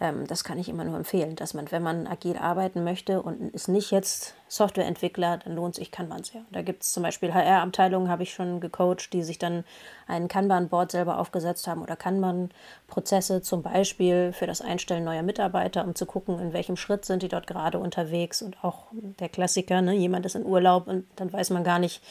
das 0.00 0.44
kann 0.44 0.58
ich 0.58 0.70
immer 0.70 0.84
nur 0.84 0.96
empfehlen, 0.96 1.36
dass 1.36 1.52
man, 1.52 1.70
wenn 1.70 1.82
man 1.82 2.06
agil 2.06 2.38
arbeiten 2.38 2.84
möchte 2.84 3.20
und 3.20 3.54
ist 3.54 3.68
nicht 3.68 3.90
jetzt 3.90 4.34
Softwareentwickler, 4.48 5.38
dann 5.44 5.54
lohnt 5.54 5.74
sich 5.74 5.90
Kanban 5.90 6.24
sehr. 6.24 6.40
Da 6.50 6.62
gibt 6.62 6.82
es 6.82 6.94
zum 6.94 7.02
Beispiel 7.02 7.34
HR-Abteilungen, 7.34 8.08
habe 8.08 8.22
ich 8.22 8.32
schon 8.32 8.60
gecoacht, 8.60 9.12
die 9.12 9.22
sich 9.22 9.38
dann 9.38 9.62
ein 10.06 10.26
Kanban-Board 10.28 10.90
selber 10.90 11.18
aufgesetzt 11.18 11.68
haben 11.68 11.82
oder 11.82 11.96
Kanban-Prozesse 11.96 13.42
zum 13.42 13.62
Beispiel 13.62 14.32
für 14.32 14.46
das 14.46 14.62
Einstellen 14.62 15.04
neuer 15.04 15.22
Mitarbeiter, 15.22 15.84
um 15.84 15.94
zu 15.94 16.06
gucken, 16.06 16.40
in 16.40 16.54
welchem 16.54 16.76
Schritt 16.76 17.04
sind 17.04 17.22
die 17.22 17.28
dort 17.28 17.46
gerade 17.46 17.78
unterwegs 17.78 18.40
und 18.40 18.64
auch 18.64 18.86
der 18.92 19.28
Klassiker, 19.28 19.82
ne? 19.82 19.92
jemand 19.92 20.24
ist 20.24 20.34
in 20.34 20.46
Urlaub 20.46 20.88
und 20.88 21.04
dann 21.16 21.30
weiß 21.30 21.50
man 21.50 21.62
gar 21.62 21.78
nicht, 21.78 22.02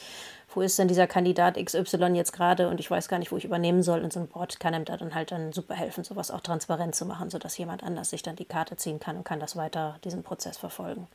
wo 0.52 0.60
ist 0.60 0.78
denn 0.78 0.88
dieser 0.88 1.06
Kandidat 1.06 1.56
XY 1.62 2.12
jetzt 2.14 2.32
gerade 2.32 2.68
und 2.68 2.80
ich 2.80 2.90
weiß 2.90 3.08
gar 3.08 3.18
nicht, 3.18 3.30
wo 3.30 3.36
ich 3.36 3.44
übernehmen 3.44 3.82
soll. 3.82 4.02
Und 4.02 4.12
so 4.12 4.20
ein 4.20 4.28
Board 4.28 4.58
kann 4.60 4.74
einem 4.74 4.84
da 4.84 4.96
dann 4.96 5.14
halt 5.14 5.30
dann 5.30 5.52
super 5.52 5.74
helfen, 5.74 6.04
sowas 6.04 6.30
auch 6.30 6.40
transparent 6.40 6.94
zu 6.94 7.06
machen, 7.06 7.30
sodass 7.30 7.56
jemand 7.58 7.82
anders 7.82 8.10
sich 8.10 8.22
dann 8.22 8.36
die 8.36 8.44
Karte 8.44 8.76
ziehen 8.76 8.98
kann 8.98 9.16
und 9.16 9.24
kann 9.24 9.40
das 9.40 9.56
weiter, 9.56 9.98
diesen 10.04 10.22
Prozess 10.22 10.58
verfolgen. 10.58 11.06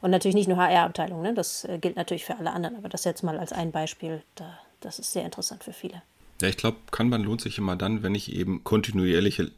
Und 0.00 0.10
natürlich 0.10 0.34
nicht 0.34 0.48
nur 0.48 0.56
HR-Abteilung, 0.56 1.22
ne? 1.22 1.34
das 1.34 1.64
äh, 1.64 1.78
gilt 1.78 1.96
natürlich 1.96 2.24
für 2.24 2.38
alle 2.38 2.52
anderen, 2.52 2.76
aber 2.76 2.88
das 2.88 3.04
jetzt 3.04 3.22
mal 3.22 3.38
als 3.38 3.52
ein 3.52 3.70
Beispiel, 3.70 4.22
da, 4.34 4.58
das 4.80 4.98
ist 4.98 5.12
sehr 5.12 5.24
interessant 5.24 5.64
für 5.64 5.72
viele. 5.72 6.02
Ja, 6.40 6.48
ich 6.48 6.56
glaube, 6.56 6.78
Kanban 6.90 7.22
lohnt 7.22 7.40
sich 7.40 7.58
immer 7.58 7.76
dann, 7.76 8.02
wenn 8.02 8.14
ich 8.14 8.32
eben 8.32 8.64
kontinuierliche 8.64 9.50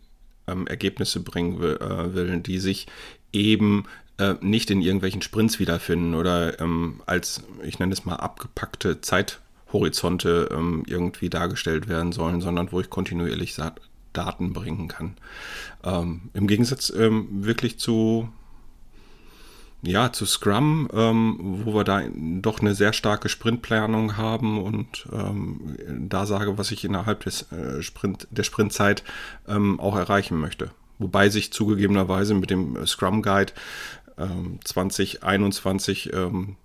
ähm, 0.48 0.66
Ergebnisse 0.66 1.20
bringen 1.20 1.60
will, 1.60 1.76
äh, 1.76 2.14
will, 2.14 2.40
die 2.40 2.58
sich 2.58 2.86
eben 3.32 3.84
äh, 4.20 4.34
nicht 4.40 4.70
in 4.70 4.82
irgendwelchen 4.82 5.22
Sprints 5.22 5.58
wiederfinden 5.58 6.14
oder 6.14 6.60
ähm, 6.60 7.00
als, 7.06 7.42
ich 7.62 7.78
nenne 7.78 7.92
es 7.92 8.04
mal, 8.04 8.16
abgepackte 8.16 9.00
Zeithorizonte 9.00 10.48
ähm, 10.52 10.84
irgendwie 10.86 11.30
dargestellt 11.30 11.88
werden 11.88 12.12
sollen, 12.12 12.40
sondern 12.40 12.70
wo 12.70 12.80
ich 12.80 12.90
kontinuierlich 12.90 13.56
Daten 14.12 14.52
bringen 14.52 14.88
kann. 14.88 15.16
Ähm, 15.84 16.30
Im 16.34 16.46
Gegensatz 16.46 16.92
ähm, 16.94 17.44
wirklich 17.44 17.78
zu 17.78 18.28
ja, 19.82 20.12
zu 20.12 20.26
Scrum, 20.26 20.90
ähm, 20.92 21.62
wo 21.64 21.74
wir 21.74 21.84
da 21.84 22.02
doch 22.12 22.60
eine 22.60 22.74
sehr 22.74 22.92
starke 22.92 23.30
Sprintplanung 23.30 24.18
haben 24.18 24.62
und 24.62 25.08
ähm, 25.10 25.76
da 25.88 26.26
sage, 26.26 26.58
was 26.58 26.70
ich 26.70 26.84
innerhalb 26.84 27.24
des, 27.24 27.50
äh, 27.50 27.80
Sprint, 27.80 28.28
der 28.30 28.42
Sprintzeit 28.42 29.02
ähm, 29.48 29.80
auch 29.80 29.96
erreichen 29.96 30.38
möchte. 30.38 30.70
Wobei 31.00 31.30
sich 31.30 31.50
zugegebenerweise 31.50 32.34
mit 32.34 32.50
dem 32.50 32.86
Scrum 32.86 33.22
Guide 33.22 33.54
2021 34.64 36.12
ähm, 36.12 36.18
ähm, 36.18 36.56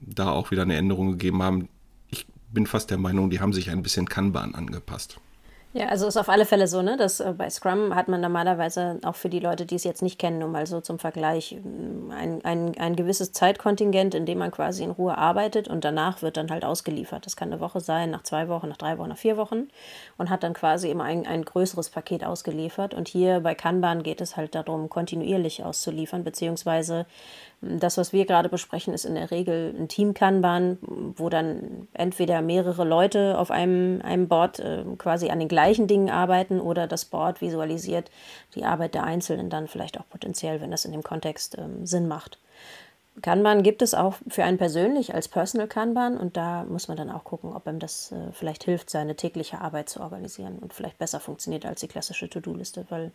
da 0.00 0.30
auch 0.30 0.50
wieder 0.50 0.62
eine 0.62 0.76
Änderung 0.76 1.12
gegeben 1.12 1.42
haben. 1.42 1.68
Ich 2.08 2.26
bin 2.50 2.66
fast 2.66 2.90
der 2.90 2.98
Meinung, 2.98 3.30
die 3.30 3.40
haben 3.40 3.52
sich 3.52 3.70
ein 3.70 3.82
bisschen 3.82 4.08
Kanban 4.08 4.54
angepasst. 4.54 5.20
Ja, 5.72 5.86
also 5.86 6.08
ist 6.08 6.16
auf 6.16 6.28
alle 6.28 6.46
Fälle 6.46 6.66
so, 6.66 6.82
ne? 6.82 6.96
Dass 6.96 7.20
äh, 7.20 7.32
bei 7.32 7.48
Scrum 7.48 7.94
hat 7.94 8.08
man 8.08 8.20
normalerweise 8.20 8.98
auch 9.04 9.14
für 9.14 9.28
die 9.28 9.38
Leute, 9.38 9.66
die 9.66 9.76
es 9.76 9.84
jetzt 9.84 10.02
nicht 10.02 10.18
kennen, 10.18 10.40
nur 10.40 10.48
mal 10.48 10.66
so 10.66 10.80
zum 10.80 10.98
Vergleich, 10.98 11.56
mm, 11.62 12.10
ein, 12.10 12.44
ein, 12.44 12.76
ein 12.76 12.96
gewisses 12.96 13.30
Zeitkontingent, 13.30 14.16
in 14.16 14.26
dem 14.26 14.38
man 14.38 14.50
quasi 14.50 14.82
in 14.82 14.90
Ruhe 14.90 15.16
arbeitet 15.16 15.68
und 15.68 15.84
danach 15.84 16.22
wird 16.22 16.36
dann 16.36 16.50
halt 16.50 16.64
ausgeliefert. 16.64 17.24
Das 17.24 17.36
kann 17.36 17.52
eine 17.52 17.60
Woche 17.60 17.78
sein, 17.78 18.10
nach 18.10 18.24
zwei 18.24 18.48
Wochen, 18.48 18.68
nach 18.68 18.78
drei 18.78 18.98
Wochen, 18.98 19.10
nach 19.10 19.16
vier 19.16 19.36
Wochen 19.36 19.68
und 20.18 20.28
hat 20.28 20.42
dann 20.42 20.54
quasi 20.54 20.90
immer 20.90 21.04
ein, 21.04 21.24
ein 21.24 21.44
größeres 21.44 21.90
Paket 21.90 22.24
ausgeliefert. 22.24 22.92
Und 22.92 23.06
hier 23.06 23.38
bei 23.38 23.54
Kanban 23.54 24.02
geht 24.02 24.20
es 24.20 24.36
halt 24.36 24.56
darum, 24.56 24.88
kontinuierlich 24.88 25.62
auszuliefern, 25.62 26.24
beziehungsweise 26.24 27.06
das, 27.62 27.98
was 27.98 28.12
wir 28.12 28.24
gerade 28.24 28.48
besprechen, 28.48 28.94
ist 28.94 29.04
in 29.04 29.14
der 29.14 29.30
Regel 29.30 29.74
ein 29.78 29.88
Team-Kanban, 29.88 30.78
wo 31.16 31.28
dann 31.28 31.88
entweder 31.92 32.40
mehrere 32.40 32.84
Leute 32.84 33.38
auf 33.38 33.50
einem, 33.50 34.00
einem 34.02 34.28
Board 34.28 34.60
äh, 34.60 34.84
quasi 34.96 35.28
an 35.28 35.40
den 35.40 35.48
gleichen 35.48 35.86
Dingen 35.86 36.08
arbeiten 36.08 36.58
oder 36.58 36.86
das 36.86 37.04
Board 37.04 37.42
visualisiert 37.42 38.10
die 38.54 38.64
Arbeit 38.64 38.94
der 38.94 39.04
Einzelnen 39.04 39.50
dann 39.50 39.68
vielleicht 39.68 40.00
auch 40.00 40.08
potenziell, 40.08 40.62
wenn 40.62 40.70
das 40.70 40.86
in 40.86 40.92
dem 40.92 41.02
Kontext 41.02 41.58
ähm, 41.58 41.86
Sinn 41.86 42.08
macht. 42.08 42.38
Kanban 43.20 43.62
gibt 43.62 43.82
es 43.82 43.92
auch 43.92 44.14
für 44.28 44.44
einen 44.44 44.56
persönlich 44.56 45.14
als 45.14 45.28
Personal 45.28 45.68
Kanban 45.68 46.16
und 46.16 46.38
da 46.38 46.64
muss 46.64 46.88
man 46.88 46.96
dann 46.96 47.10
auch 47.10 47.24
gucken, 47.24 47.52
ob 47.54 47.66
einem 47.66 47.78
das 47.78 48.12
äh, 48.12 48.32
vielleicht 48.32 48.64
hilft, 48.64 48.88
seine 48.88 49.16
tägliche 49.16 49.60
Arbeit 49.60 49.90
zu 49.90 50.00
organisieren 50.00 50.58
und 50.58 50.72
vielleicht 50.72 50.96
besser 50.96 51.20
funktioniert 51.20 51.66
als 51.66 51.80
die 51.80 51.88
klassische 51.88 52.30
To-Do-Liste, 52.30 52.86
weil 52.88 53.12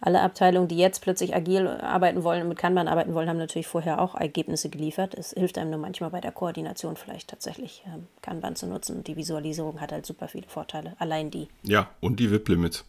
alle 0.00 0.20
Abteilungen, 0.20 0.68
die 0.68 0.76
jetzt 0.76 1.02
plötzlich 1.02 1.34
agil 1.34 1.66
arbeiten 1.66 2.22
wollen 2.22 2.42
und 2.42 2.48
mit 2.48 2.58
Kanban 2.58 2.88
arbeiten 2.88 3.14
wollen, 3.14 3.28
haben 3.28 3.38
natürlich 3.38 3.66
vorher 3.66 4.00
auch 4.00 4.14
Ergebnisse 4.14 4.68
geliefert. 4.68 5.14
Es 5.14 5.32
hilft 5.32 5.58
einem 5.58 5.70
nur 5.70 5.80
manchmal 5.80 6.10
bei 6.10 6.20
der 6.20 6.32
Koordination 6.32 6.96
vielleicht 6.96 7.28
tatsächlich 7.28 7.84
ähm, 7.86 8.06
Kanban 8.22 8.56
zu 8.56 8.66
nutzen 8.66 8.96
und 8.96 9.06
die 9.06 9.16
Visualisierung 9.16 9.80
hat 9.80 9.92
halt 9.92 10.06
super 10.06 10.28
viele 10.28 10.48
Vorteile, 10.48 10.94
allein 10.98 11.30
die. 11.30 11.48
Ja, 11.62 11.90
und 12.00 12.20
die 12.20 12.30
WIP-Limits. 12.30 12.84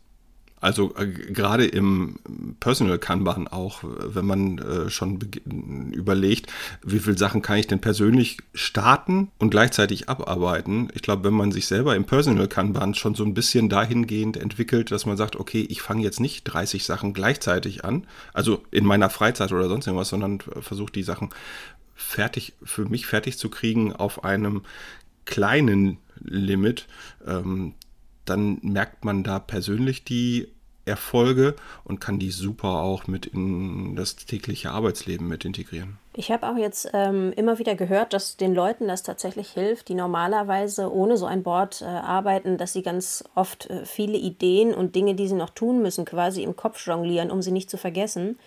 Also 0.59 0.95
äh, 0.95 1.05
gerade 1.05 1.65
im 1.65 2.17
Personal 2.59 2.97
Kanban 2.97 3.47
auch, 3.47 3.83
wenn 3.83 4.25
man 4.25 4.57
äh, 4.57 4.89
schon 4.89 5.19
überlegt, 5.91 6.51
wie 6.83 6.99
viele 6.99 7.17
Sachen 7.17 7.41
kann 7.41 7.57
ich 7.57 7.67
denn 7.67 7.79
persönlich 7.79 8.37
starten 8.53 9.29
und 9.37 9.51
gleichzeitig 9.51 10.09
abarbeiten. 10.09 10.89
Ich 10.93 11.03
glaube, 11.03 11.23
wenn 11.25 11.33
man 11.33 11.51
sich 11.51 11.67
selber 11.67 11.95
im 11.95 12.05
Personal 12.05 12.47
Kanban 12.47 12.95
schon 12.95 13.13
so 13.13 13.23
ein 13.23 13.35
bisschen 13.35 13.69
dahingehend 13.69 14.37
entwickelt, 14.37 14.91
dass 14.91 15.05
man 15.05 15.17
sagt, 15.17 15.35
okay, 15.35 15.65
ich 15.69 15.81
fange 15.81 16.03
jetzt 16.03 16.19
nicht 16.19 16.43
30 16.45 16.85
Sachen 16.85 17.13
gleichzeitig 17.13 17.85
an, 17.85 18.07
also 18.33 18.63
in 18.71 18.85
meiner 18.85 19.09
Freizeit 19.09 19.51
oder 19.51 19.69
sonst 19.69 19.85
irgendwas, 19.85 20.09
sondern 20.09 20.39
versuche 20.39 20.91
die 20.91 21.03
Sachen 21.03 21.29
fertig, 21.95 22.53
für 22.63 22.85
mich 22.85 23.05
fertig 23.05 23.37
zu 23.37 23.49
kriegen 23.49 23.93
auf 23.93 24.23
einem 24.23 24.61
kleinen 25.25 25.97
Limit, 26.23 26.87
ähm, 27.27 27.73
dann 28.29 28.59
merkt 28.61 29.05
man 29.05 29.23
da 29.23 29.39
persönlich 29.39 30.03
die 30.03 30.47
Erfolge 30.87 31.55
und 31.83 31.99
kann 31.99 32.17
die 32.17 32.31
super 32.31 32.81
auch 32.81 33.07
mit 33.07 33.25
in 33.25 33.95
das 33.95 34.15
tägliche 34.15 34.71
Arbeitsleben 34.71 35.27
mit 35.27 35.45
integrieren. 35.45 35.97
Ich 36.13 36.31
habe 36.31 36.49
auch 36.49 36.57
jetzt 36.57 36.89
ähm, 36.93 37.31
immer 37.35 37.59
wieder 37.59 37.75
gehört, 37.75 38.13
dass 38.13 38.37
den 38.37 38.55
Leuten 38.55 38.87
das 38.87 39.03
tatsächlich 39.03 39.49
hilft, 39.49 39.89
die 39.89 39.93
normalerweise 39.93 40.91
ohne 40.91 41.15
so 41.17 41.27
ein 41.27 41.43
Board 41.43 41.81
äh, 41.81 41.85
arbeiten, 41.85 42.57
dass 42.57 42.73
sie 42.73 42.81
ganz 42.81 43.23
oft 43.35 43.69
äh, 43.69 43.85
viele 43.85 44.17
Ideen 44.17 44.73
und 44.73 44.95
Dinge, 44.95 45.13
die 45.13 45.27
sie 45.27 45.35
noch 45.35 45.51
tun 45.51 45.81
müssen, 45.81 46.05
quasi 46.05 46.41
im 46.41 46.55
Kopf 46.55 46.85
jonglieren, 46.87 47.29
um 47.29 47.41
sie 47.41 47.51
nicht 47.51 47.69
zu 47.69 47.77
vergessen. 47.77 48.39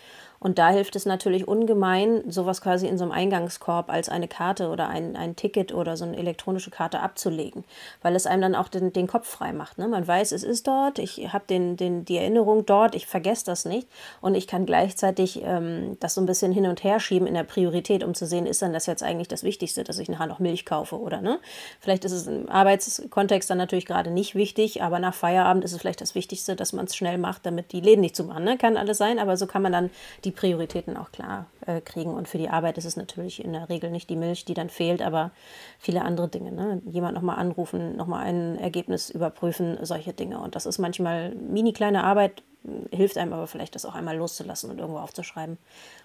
Und 0.42 0.58
da 0.58 0.70
hilft 0.70 0.96
es 0.96 1.04
natürlich 1.04 1.46
ungemein, 1.46 2.22
sowas 2.26 2.62
quasi 2.62 2.86
in 2.86 2.96
so 2.96 3.04
einem 3.04 3.12
Eingangskorb 3.12 3.90
als 3.90 4.08
eine 4.08 4.26
Karte 4.26 4.70
oder 4.70 4.88
ein, 4.88 5.14
ein 5.14 5.36
Ticket 5.36 5.74
oder 5.74 5.98
so 5.98 6.06
eine 6.06 6.16
elektronische 6.16 6.70
Karte 6.70 7.00
abzulegen, 7.00 7.62
weil 8.00 8.16
es 8.16 8.26
einem 8.26 8.40
dann 8.40 8.54
auch 8.54 8.68
den, 8.68 8.90
den 8.94 9.06
Kopf 9.06 9.28
frei 9.28 9.52
macht. 9.52 9.76
Ne? 9.76 9.86
Man 9.86 10.08
weiß, 10.08 10.32
es 10.32 10.42
ist 10.42 10.66
dort, 10.66 10.98
ich 10.98 11.30
habe 11.30 11.44
den, 11.46 11.76
den, 11.76 12.06
die 12.06 12.16
Erinnerung 12.16 12.64
dort, 12.64 12.94
ich 12.94 13.06
vergesse 13.06 13.44
das 13.44 13.66
nicht 13.66 13.86
und 14.22 14.34
ich 14.34 14.46
kann 14.46 14.64
gleichzeitig 14.64 15.42
ähm, 15.44 15.98
das 16.00 16.14
so 16.14 16.22
ein 16.22 16.26
bisschen 16.26 16.52
hin 16.52 16.64
und 16.66 16.82
her 16.84 17.00
schieben 17.00 17.26
in 17.26 17.34
der 17.34 17.44
Priorität, 17.44 18.02
um 18.02 18.14
zu 18.14 18.24
sehen, 18.24 18.46
ist 18.46 18.62
dann 18.62 18.72
das 18.72 18.86
jetzt 18.86 19.02
eigentlich 19.02 19.28
das 19.28 19.42
Wichtigste, 19.42 19.84
dass 19.84 19.98
ich 19.98 20.08
nachher 20.08 20.26
noch 20.26 20.38
Milch 20.38 20.64
kaufe 20.64 20.98
oder 20.98 21.20
ne? 21.20 21.38
Vielleicht 21.80 22.06
ist 22.06 22.12
es 22.12 22.26
im 22.26 22.48
Arbeitskontext 22.48 23.50
dann 23.50 23.58
natürlich 23.58 23.84
gerade 23.84 24.10
nicht 24.10 24.34
wichtig, 24.34 24.82
aber 24.82 25.00
nach 25.00 25.12
Feierabend 25.12 25.64
ist 25.64 25.72
es 25.74 25.80
vielleicht 25.80 26.00
das 26.00 26.14
Wichtigste, 26.14 26.56
dass 26.56 26.72
man 26.72 26.86
es 26.86 26.96
schnell 26.96 27.18
macht, 27.18 27.44
damit 27.44 27.72
die 27.72 27.80
Läden 27.80 28.00
nicht 28.00 28.16
zumachen. 28.16 28.44
Ne? 28.44 28.56
Kann 28.56 28.78
alles 28.78 28.96
sein, 28.96 29.18
aber 29.18 29.36
so 29.36 29.46
kann 29.46 29.60
man 29.60 29.72
dann 29.72 29.90
die 30.24 30.29
die 30.30 30.36
Prioritäten 30.36 30.96
auch 30.96 31.10
klar 31.10 31.46
äh, 31.66 31.80
kriegen. 31.80 32.14
Und 32.14 32.28
für 32.28 32.38
die 32.38 32.48
Arbeit 32.48 32.78
ist 32.78 32.84
es 32.84 32.96
natürlich 32.96 33.44
in 33.44 33.52
der 33.52 33.68
Regel 33.68 33.90
nicht 33.90 34.08
die 34.08 34.16
Milch, 34.16 34.44
die 34.44 34.54
dann 34.54 34.70
fehlt, 34.70 35.02
aber 35.02 35.32
viele 35.80 36.02
andere 36.02 36.28
Dinge. 36.28 36.52
Ne? 36.52 36.80
Jemand 36.86 37.14
nochmal 37.14 37.36
anrufen, 37.36 37.96
nochmal 37.96 38.26
ein 38.26 38.56
Ergebnis 38.58 39.10
überprüfen, 39.10 39.78
solche 39.82 40.12
Dinge. 40.12 40.38
Und 40.38 40.54
das 40.54 40.66
ist 40.66 40.78
manchmal 40.78 41.34
mini 41.34 41.72
kleine 41.72 42.04
Arbeit, 42.04 42.44
hilft 42.92 43.18
einem 43.18 43.32
aber 43.32 43.48
vielleicht, 43.48 43.74
das 43.74 43.84
auch 43.84 43.94
einmal 43.96 44.16
loszulassen 44.16 44.70
und 44.70 44.78
irgendwo 44.78 45.00
aufzuschreiben. 45.00 45.58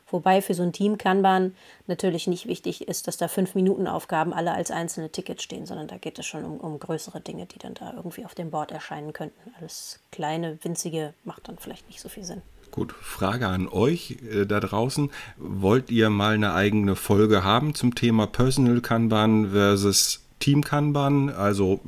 Wobei 0.10 0.42
für 0.42 0.56
so 0.56 0.64
ein 0.64 0.72
Team 0.72 0.98
Kanban 0.98 1.56
natürlich 1.86 2.26
nicht 2.26 2.48
wichtig 2.48 2.88
ist, 2.88 3.08
dass 3.08 3.18
da 3.18 3.28
fünf 3.28 3.54
Minuten 3.54 3.88
Aufgaben 3.88 4.34
alle 4.34 4.54
als 4.54 4.72
einzelne 4.72 5.12
Tickets 5.12 5.44
stehen, 5.44 5.68
sondern 5.68 5.88
da 5.88 5.98
geht 5.98 6.18
es 6.18 6.26
schon 6.26 6.46
um, 6.46 6.60
um 6.60 6.80
größere 6.80 7.22
Dinge, 7.22 7.46
die 7.46 7.60
dann 7.60 7.76
da 7.76 7.94
irgendwie 7.96 8.26
auf 8.26 8.34
dem 8.34 8.50
Board 8.50 8.72
erscheinen 8.72 9.14
könnten. 9.14 9.54
Alles 9.60 10.00
kleine, 10.12 10.58
winzige 10.64 11.14
macht 11.26 11.48
dann 11.48 11.60
vielleicht 11.60 11.88
nicht 11.88 12.02
so 12.02 12.10
viel 12.10 12.24
Sinn. 12.24 12.42
Gut, 12.76 12.92
Frage 12.92 13.48
an 13.48 13.70
euch 13.70 14.18
äh, 14.30 14.46
da 14.46 14.60
draußen. 14.60 15.10
Wollt 15.38 15.90
ihr 15.90 16.10
mal 16.10 16.34
eine 16.34 16.54
eigene 16.54 16.98
Folge 16.98 17.42
haben 17.42 17.74
zum 17.74 17.96
Thema 17.96 18.28
Personal 18.28 18.82
Kanban 18.82 19.52
versus 19.52 20.26
Team 20.40 20.62
Kanban? 20.62 21.30
Also 21.30 21.80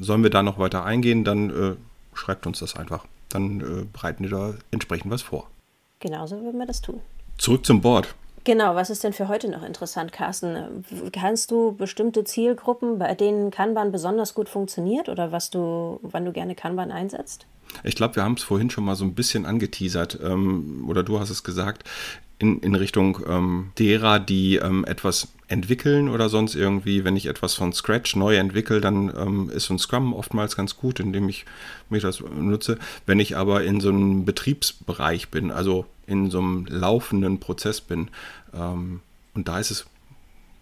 sollen 0.00 0.24
wir 0.24 0.30
da 0.30 0.42
noch 0.42 0.58
weiter 0.58 0.84
eingehen, 0.84 1.22
dann 1.22 1.50
äh, 1.50 1.76
schreibt 2.14 2.48
uns 2.48 2.58
das 2.58 2.74
einfach. 2.74 3.06
Dann 3.28 3.60
äh, 3.60 3.84
bereiten 3.92 4.24
wir 4.24 4.30
da 4.30 4.54
entsprechend 4.72 5.12
was 5.12 5.22
vor. 5.22 5.48
Genauso 6.00 6.42
würden 6.42 6.58
wir 6.58 6.66
das 6.66 6.80
tun. 6.80 7.00
Zurück 7.38 7.64
zum 7.64 7.80
Board. 7.80 8.12
Genau, 8.44 8.74
was 8.74 8.90
ist 8.90 9.02
denn 9.02 9.14
für 9.14 9.28
heute 9.28 9.50
noch 9.50 9.62
interessant, 9.62 10.12
Carsten? 10.12 10.84
Kannst 11.12 11.50
du 11.50 11.72
bestimmte 11.72 12.24
Zielgruppen, 12.24 12.98
bei 12.98 13.14
denen 13.14 13.50
Kanban 13.50 13.90
besonders 13.90 14.34
gut 14.34 14.50
funktioniert 14.50 15.08
oder 15.08 15.32
was 15.32 15.48
du, 15.48 15.98
wann 16.02 16.26
du 16.26 16.32
gerne 16.32 16.54
Kanban 16.54 16.92
einsetzt? 16.92 17.46
Ich 17.82 17.96
glaube, 17.96 18.16
wir 18.16 18.22
haben 18.22 18.34
es 18.34 18.42
vorhin 18.42 18.68
schon 18.68 18.84
mal 18.84 18.96
so 18.96 19.04
ein 19.04 19.14
bisschen 19.14 19.46
angeteasert, 19.46 20.18
ähm, 20.22 20.84
oder 20.86 21.02
du 21.02 21.18
hast 21.18 21.30
es 21.30 21.42
gesagt, 21.42 21.84
in, 22.38 22.60
in 22.60 22.74
Richtung 22.74 23.18
ähm, 23.26 23.72
derer, 23.78 24.20
die 24.20 24.56
ähm, 24.56 24.84
etwas 24.84 25.28
entwickeln 25.48 26.08
oder 26.08 26.28
sonst 26.28 26.54
irgendwie, 26.54 27.04
wenn 27.04 27.16
ich 27.16 27.26
etwas 27.26 27.54
von 27.54 27.72
Scratch 27.72 28.16
neu 28.16 28.36
entwickle, 28.36 28.80
dann 28.80 29.12
ähm, 29.16 29.50
ist 29.50 29.66
so 29.66 29.74
ein 29.74 29.78
Scrum 29.78 30.14
oftmals 30.14 30.56
ganz 30.56 30.76
gut, 30.76 31.00
indem 31.00 31.28
ich 31.28 31.44
mich 31.90 32.02
das 32.02 32.20
nutze. 32.20 32.78
Wenn 33.06 33.20
ich 33.20 33.36
aber 33.36 33.62
in 33.64 33.80
so 33.80 33.90
einem 33.90 34.24
Betriebsbereich 34.24 35.28
bin, 35.28 35.50
also 35.50 35.86
in 36.06 36.30
so 36.30 36.38
einem 36.38 36.66
laufenden 36.66 37.40
Prozess 37.40 37.80
bin, 37.80 38.08
ähm, 38.54 39.00
und 39.34 39.48
da 39.48 39.58
ist 39.58 39.70
es 39.70 39.86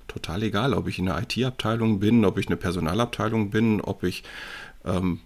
total 0.09 0.43
egal, 0.43 0.75
ob 0.75 0.89
ich 0.89 0.99
in 0.99 1.09
einer 1.09 1.23
IT-Abteilung 1.23 2.01
bin, 2.01 2.25
ob 2.25 2.39
ich 2.39 2.49
eine 2.49 2.57
Personalabteilung 2.57 3.51
bin, 3.51 3.81
ob 3.81 4.03
ich 4.03 4.25
ähm, 4.85 5.21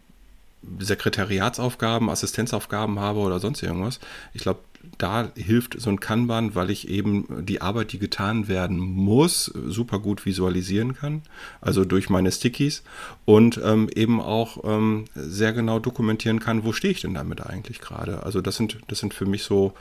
Sekretariatsaufgaben, 0.78 2.10
Assistenzaufgaben 2.10 2.98
habe 2.98 3.20
oder 3.20 3.38
sonst 3.38 3.62
irgendwas. 3.62 4.00
Ich 4.34 4.42
glaube, 4.42 4.60
da 4.98 5.30
hilft 5.34 5.80
so 5.80 5.90
ein 5.90 6.00
Kanban, 6.00 6.54
weil 6.54 6.70
ich 6.70 6.88
eben 6.88 7.44
die 7.44 7.60
Arbeit, 7.60 7.92
die 7.92 7.98
getan 7.98 8.48
werden 8.48 8.78
muss, 8.78 9.46
super 9.46 9.98
gut 9.98 10.24
visualisieren 10.24 10.94
kann, 10.94 11.22
also 11.60 11.84
durch 11.84 12.08
meine 12.08 12.32
Stickies 12.32 12.82
und 13.24 13.60
ähm, 13.62 13.88
eben 13.94 14.20
auch 14.20 14.64
ähm, 14.64 15.06
sehr 15.14 15.52
genau 15.52 15.78
dokumentieren 15.78 16.40
kann, 16.40 16.64
wo 16.64 16.72
stehe 16.72 16.92
ich 16.92 17.00
denn 17.00 17.14
damit 17.14 17.44
eigentlich 17.44 17.80
gerade. 17.80 18.22
Also 18.22 18.40
das 18.40 18.56
sind, 18.56 18.78
das 18.88 18.98
sind 18.98 19.14
für 19.14 19.26
mich 19.26 19.42
so 19.42 19.74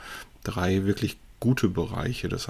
drei 0.44 0.84
wirklich 0.84 1.16
gute 1.40 1.68
Bereiche. 1.68 2.28
Das 2.28 2.48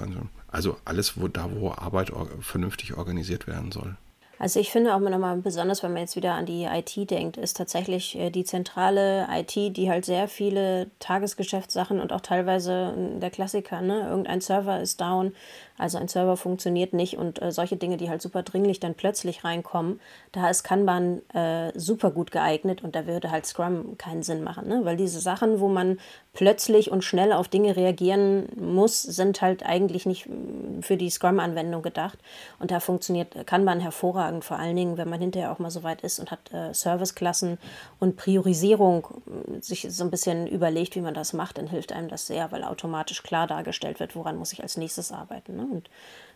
also 0.49 0.77
alles, 0.85 1.19
wo 1.19 1.27
da, 1.27 1.49
wo 1.51 1.71
Arbeit 1.71 2.11
vernünftig 2.41 2.95
organisiert 2.95 3.47
werden 3.47 3.71
soll. 3.71 3.95
Also 4.39 4.59
ich 4.59 4.71
finde 4.71 4.93
auch 4.93 4.99
nochmal 4.99 5.37
besonders, 5.37 5.81
wenn 5.81 5.93
man 5.93 6.03
jetzt 6.03 6.15
wieder 6.15 6.33
an 6.33 6.45
die 6.45 6.65
IT 6.65 7.09
denkt, 7.09 7.37
ist 7.37 7.57
tatsächlich 7.57 8.17
äh, 8.17 8.29
die 8.29 8.43
zentrale 8.43 9.27
IT, 9.31 9.55
die 9.55 9.89
halt 9.89 10.05
sehr 10.05 10.27
viele 10.27 10.91
Tagesgeschäftssachen 10.99 11.99
und 11.99 12.13
auch 12.13 12.21
teilweise 12.21 12.93
der 13.21 13.31
Klassiker, 13.31 13.81
ne, 13.81 14.07
irgendein 14.07 14.41
Server 14.41 14.79
ist 14.79 15.01
down, 15.01 15.33
also 15.77 15.97
ein 15.97 16.07
Server 16.07 16.37
funktioniert 16.37 16.93
nicht 16.93 17.17
und 17.17 17.41
äh, 17.41 17.51
solche 17.51 17.77
Dinge, 17.77 17.97
die 17.97 18.09
halt 18.09 18.21
super 18.21 18.43
dringlich 18.43 18.79
dann 18.79 18.95
plötzlich 18.95 19.43
reinkommen, 19.43 19.99
da 20.31 20.49
ist 20.49 20.63
Kanban 20.63 21.21
äh, 21.33 21.71
super 21.77 22.11
gut 22.11 22.31
geeignet 22.31 22.83
und 22.83 22.95
da 22.95 23.07
würde 23.07 23.31
halt 23.31 23.45
Scrum 23.45 23.97
keinen 23.97 24.23
Sinn 24.23 24.43
machen, 24.43 24.67
ne? 24.67 24.81
weil 24.83 24.97
diese 24.97 25.19
Sachen, 25.19 25.59
wo 25.59 25.67
man 25.67 25.99
plötzlich 26.37 26.91
und 26.91 27.03
schnell 27.03 27.33
auf 27.33 27.47
Dinge 27.47 27.75
reagieren 27.75 28.47
muss, 28.55 29.01
sind 29.01 29.41
halt 29.41 29.65
eigentlich 29.65 30.05
nicht 30.05 30.27
mm, 30.27 30.81
für 30.81 30.95
die 30.95 31.09
Scrum-Anwendung 31.09 31.81
gedacht 31.81 32.19
und 32.59 32.69
da 32.69 32.79
funktioniert 32.79 33.47
Kanban 33.47 33.79
hervorragend, 33.79 34.45
vor 34.45 34.59
allen 34.59 34.75
Dingen, 34.75 34.97
wenn 34.99 35.09
man 35.09 35.19
hinterher 35.19 35.51
auch 35.51 35.57
mal 35.57 35.71
so 35.71 35.81
weit 35.81 36.01
ist 36.01 36.19
und 36.19 36.29
hat 36.29 36.53
äh, 36.53 36.75
Serviceklassen 36.75 37.57
und 37.99 38.17
Priorisierung 38.17 39.07
mm, 39.25 39.61
sich 39.61 39.87
so 39.89 40.03
ein 40.03 40.11
bisschen 40.11 40.45
überlegt, 40.45 40.95
wie 40.95 41.01
man 41.01 41.15
das 41.15 41.33
macht, 41.33 41.57
dann 41.57 41.65
hilft 41.65 41.91
einem 41.91 42.07
das 42.07 42.27
sehr, 42.27 42.51
weil 42.51 42.63
automatisch 42.63 43.23
klar 43.23 43.47
dargestellt 43.47 43.99
wird, 43.99 44.15
woran 44.15 44.37
muss 44.37 44.53
ich 44.53 44.61
als 44.61 44.77
nächstes 44.77 45.11
arbeiten. 45.11 45.55
Ne? 45.55 45.67
Und 45.73 45.89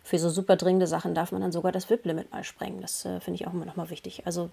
für 0.03 0.17
so 0.17 0.29
super 0.29 0.55
dringende 0.55 0.87
Sachen 0.87 1.13
darf 1.13 1.31
man 1.31 1.41
dann 1.41 1.51
sogar 1.51 1.71
das 1.71 1.89
WIP-Limit 1.89 2.31
mal 2.31 2.43
sprengen. 2.43 2.81
Das 2.81 3.05
äh, 3.05 3.19
finde 3.19 3.35
ich 3.35 3.47
auch 3.47 3.53
immer 3.53 3.65
nochmal 3.65 3.89
wichtig. 3.89 4.23
Also 4.25 4.49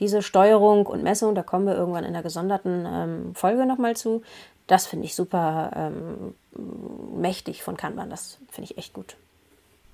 diese 0.00 0.22
Steuerung 0.22 0.86
und 0.86 1.02
Messung, 1.02 1.34
da 1.34 1.42
kommen 1.42 1.66
wir 1.66 1.76
irgendwann 1.76 2.04
in 2.04 2.12
der 2.12 2.22
gesonderten 2.22 2.84
ähm, 2.86 3.34
Folge 3.34 3.66
nochmal 3.66 3.96
zu. 3.96 4.22
Das 4.66 4.86
finde 4.86 5.06
ich 5.06 5.14
super 5.14 5.70
ähm, 5.74 6.34
mächtig 7.16 7.62
von 7.62 7.76
Kanban. 7.76 8.10
Das 8.10 8.38
finde 8.50 8.70
ich 8.70 8.78
echt 8.78 8.92
gut. 8.92 9.16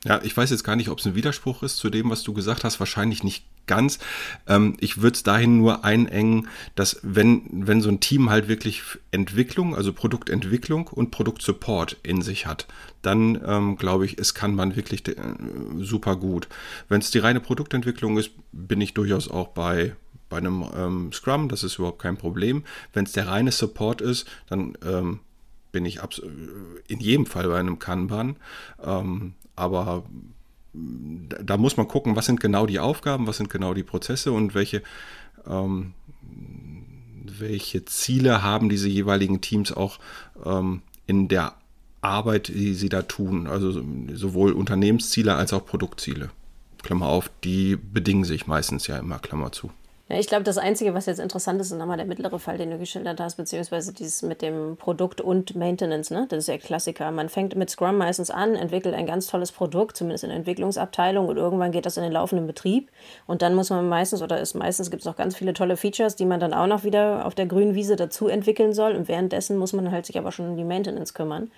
Ja, 0.05 0.21
ich 0.23 0.37
weiß 0.37 0.51
jetzt 0.51 0.65
gar 0.65 0.77
nicht, 0.77 0.91
ob 0.91 0.99
es 0.99 1.07
ein 1.07 1.15
Widerspruch 1.15 1.63
ist 1.63 1.79
zu 1.79 1.89
dem, 1.89 2.11
was 2.11 2.23
du 2.23 2.35
gesagt 2.35 2.63
hast. 2.63 2.79
Wahrscheinlich 2.79 3.25
nicht 3.25 3.45
ganz. 3.67 3.99
Ähm, 4.47 4.77
ich 4.79 5.01
würde 5.01 5.15
es 5.15 5.23
dahin 5.23 5.57
nur 5.57 5.83
einengen, 5.83 6.49
dass 6.75 7.01
wenn, 7.03 7.49
wenn 7.51 7.81
so 7.81 7.89
ein 7.89 8.01
Team 8.01 8.29
halt 8.29 8.47
wirklich 8.47 8.83
Entwicklung, 9.13 9.75
also 9.75 9.95
Produktentwicklung 9.95 10.89
und 10.89 11.11
Produktsupport 11.11 11.97
in 12.03 12.21
sich 12.21 12.47
hat, 12.47 12.67
dann 13.01 13.41
ähm, 13.47 13.77
glaube 13.77 14.05
ich, 14.05 14.19
es 14.19 14.35
kann 14.35 14.55
man 14.55 14.77
wirklich 14.77 15.09
äh, 15.09 15.15
super 15.79 16.17
gut. 16.17 16.49
Wenn 16.89 17.01
es 17.01 17.11
die 17.11 17.19
reine 17.19 17.41
Produktentwicklung 17.41 18.19
ist, 18.19 18.31
bin 18.53 18.83
ich 18.83 18.93
durchaus 18.95 19.29
auch 19.31 19.49
bei 19.49 19.97
bei 20.31 20.39
einem 20.39 20.65
ähm, 20.75 21.13
Scrum, 21.13 21.49
das 21.49 21.63
ist 21.63 21.79
überhaupt 21.79 22.01
kein 22.01 22.17
Problem. 22.17 22.65
Wenn 22.93 23.05
es 23.05 23.13
der 23.13 23.29
reine 23.29 23.53
Support 23.53 24.01
ist, 24.01 24.27
dann 24.49 24.77
ähm, 24.85 25.21
bin 25.71 25.85
ich 25.85 26.01
in 26.89 26.99
jedem 26.99 27.27
Fall 27.27 27.47
bei 27.47 27.61
einem 27.61 27.79
Kanban. 27.79 28.37
Ähm, 28.83 29.35
aber 29.57 30.05
da 30.77 31.57
muss 31.57 31.77
man 31.77 31.89
gucken, 31.89 32.17
was 32.17 32.27
sind 32.27 32.41
genau 32.41 32.67
die 32.67 32.81
Aufgaben, 32.81 33.27
was 33.27 33.37
sind 33.37 33.51
genau 33.51 33.75
die 33.75 33.85
Prozesse 33.85 34.33
und 34.33 34.55
welche, 34.55 34.83
ähm, 35.47 35.95
welche 37.39 37.85
Ziele 37.85 38.43
haben 38.43 38.69
diese 38.69 38.89
jeweiligen 38.89 39.41
Teams 39.41 39.73
auch 39.73 39.99
ähm, 40.45 40.83
in 41.07 41.29
der 41.29 41.55
Arbeit, 42.01 42.49
die 42.49 42.75
sie 42.75 42.89
da 42.89 43.03
tun. 43.03 43.47
Also 43.47 43.83
sowohl 44.13 44.53
Unternehmensziele 44.53 45.35
als 45.35 45.53
auch 45.53 45.65
Produktziele. 45.65 46.31
Klammer 46.83 47.07
auf, 47.07 47.31
die 47.45 47.77
bedingen 47.77 48.25
sich 48.25 48.47
meistens 48.47 48.87
ja 48.87 48.99
immer, 48.99 49.19
Klammer 49.19 49.53
zu. 49.53 49.71
Ja, 50.07 50.19
ich 50.19 50.27
glaube, 50.27 50.45
das 50.45 50.59
Einzige, 50.59 50.93
was 50.93 51.07
jetzt 51.07 51.19
interessant 51.19 51.59
ist, 51.63 51.71
ist 51.71 51.79
nochmal 51.79 51.97
der 51.97 52.05
mittlere 52.05 52.39
Fall, 52.39 52.59
den 52.59 52.71
du 52.71 52.77
geschildert 52.77 53.21
hast, 53.21 53.37
beziehungsweise 53.37 53.95
dieses 53.95 54.21
mit 54.21 54.43
dem 54.43 54.77
Produkt 54.77 55.23
und 55.23 55.57
Maintenance. 55.57 56.11
Ne? 56.11 56.27
Das 56.29 56.41
ist 56.41 56.49
ja 56.49 56.59
Klassiker. 56.59 57.11
Man 57.11 57.31
fängt 57.31 57.57
mit 57.57 57.71
Scrum 57.71 57.97
meistens 57.97 58.31
an, 58.31 58.55
entwickelt 58.55 58.95
ein 58.95 59.07
ganz 59.07 59.29
tolles 59.29 59.51
Produkt, 59.51 59.97
zumindest 59.97 60.25
in 60.25 60.29
der 60.29 60.37
Entwicklungsabteilung, 60.37 61.27
und 61.27 61.39
irgendwann 61.39 61.73
geht 61.73 61.87
das 61.87 61.97
in 61.97 62.03
den 62.03 62.13
laufenden 62.13 62.47
Betrieb. 62.47 62.91
Und 63.27 63.41
dann 63.41 63.55
muss 63.55 63.71
man 63.71 63.89
meistens, 63.89 64.21
oder 64.21 64.39
ist 64.39 64.53
meistens 64.53 64.91
gibt 64.91 65.01
es 65.01 65.07
noch 65.07 65.17
ganz 65.17 65.37
viele 65.37 65.55
tolle 65.55 65.79
Features, 65.79 66.17
die 66.17 66.27
man 66.27 66.39
dann 66.39 66.53
auch 66.53 66.67
noch 66.67 66.85
wieder 66.85 67.25
auf 67.25 67.35
der 67.35 67.47
grünen 67.47 67.75
Wiese 67.75 67.97
dazu 67.97 68.29
entwickeln 68.29 68.75
soll. 68.75 68.97
Und 68.97 69.09
währenddessen 69.09 69.57
muss 69.57 69.73
man 69.73 69.91
halt 69.91 70.05
sich 70.05 70.19
aber 70.19 70.33
schon 70.33 70.51
um 70.51 70.57
die 70.59 70.65
Maintenance 70.65 71.15
kümmern. 71.15 71.51